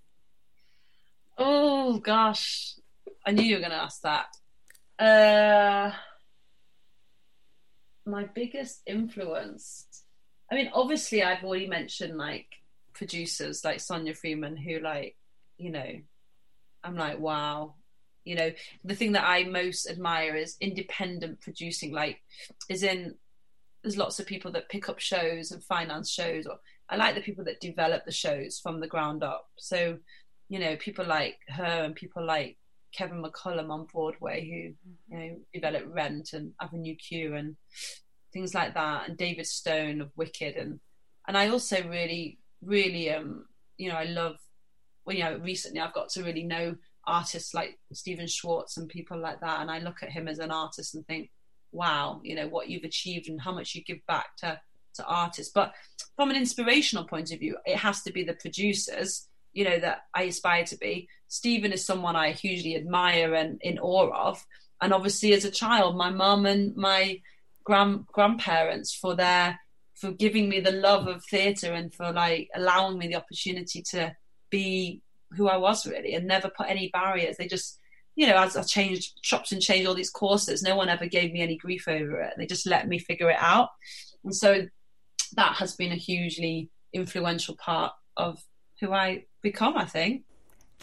[1.37, 2.75] Oh gosh,
[3.27, 4.27] I knew you were going to ask that.
[4.99, 5.93] Uh,
[8.07, 9.87] my biggest influence.
[10.51, 12.47] I mean, obviously, I've already mentioned like
[12.93, 15.17] producers like Sonia Friedman, who like,
[15.57, 15.91] you know,
[16.83, 17.75] I'm like, wow.
[18.25, 18.53] You know,
[18.85, 21.93] the thing that I most admire is independent producing.
[21.93, 22.21] Like,
[22.69, 23.15] is in
[23.83, 26.47] there's lots of people that pick up shows and finance shows.
[26.47, 26.57] Or
[26.89, 29.47] I like the people that develop the shows from the ground up.
[29.59, 29.99] So,
[30.49, 32.57] you know, people like her and people like
[32.97, 37.57] Kevin McCollum on Broadway who, you know, developed Rent and Avenue Q and
[38.33, 40.81] things like that, and David Stone of Wicked and
[41.27, 44.37] and I also really, really um, you know, I love
[45.05, 46.77] well, you know, recently I've got to really know
[47.07, 50.51] artists like Stephen Schwartz and people like that, and I look at him as an
[50.51, 51.31] artist and think,
[51.73, 54.61] wow, you know, what you've achieved and how much you give back to
[54.95, 55.53] to artists.
[55.53, 55.73] But
[56.17, 60.03] from an inspirational point of view, it has to be the producers, you know, that
[60.15, 61.09] I aspire to be.
[61.35, 64.47] Stephen is someone I hugely admire and in awe of.
[64.81, 67.21] And obviously, as a child, my mum and my
[67.65, 69.59] grand grandparents for their
[69.97, 74.15] for giving me the love of theatre and for like allowing me the opportunity to
[74.49, 77.37] be who I was really and never put any barriers.
[77.37, 77.81] They just,
[78.15, 81.33] you know, as I changed shops and changed all these courses, no one ever gave
[81.33, 82.35] me any grief over it.
[82.37, 83.71] They just let me figure it out.
[84.23, 84.69] And so
[85.35, 88.41] that has been a hugely influential part of
[88.81, 90.23] who I become, I think.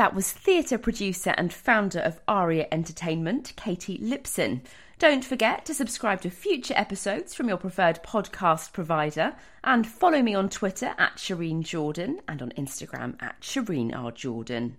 [0.02, 4.62] That was theatre producer and founder of Aria Entertainment, Katie Lipson.
[4.98, 10.34] Don't forget to subscribe to future episodes from your preferred podcast provider and follow me
[10.34, 14.10] on Twitter at Shireen Jordan and on Instagram at Shireen R.
[14.10, 14.78] Jordan.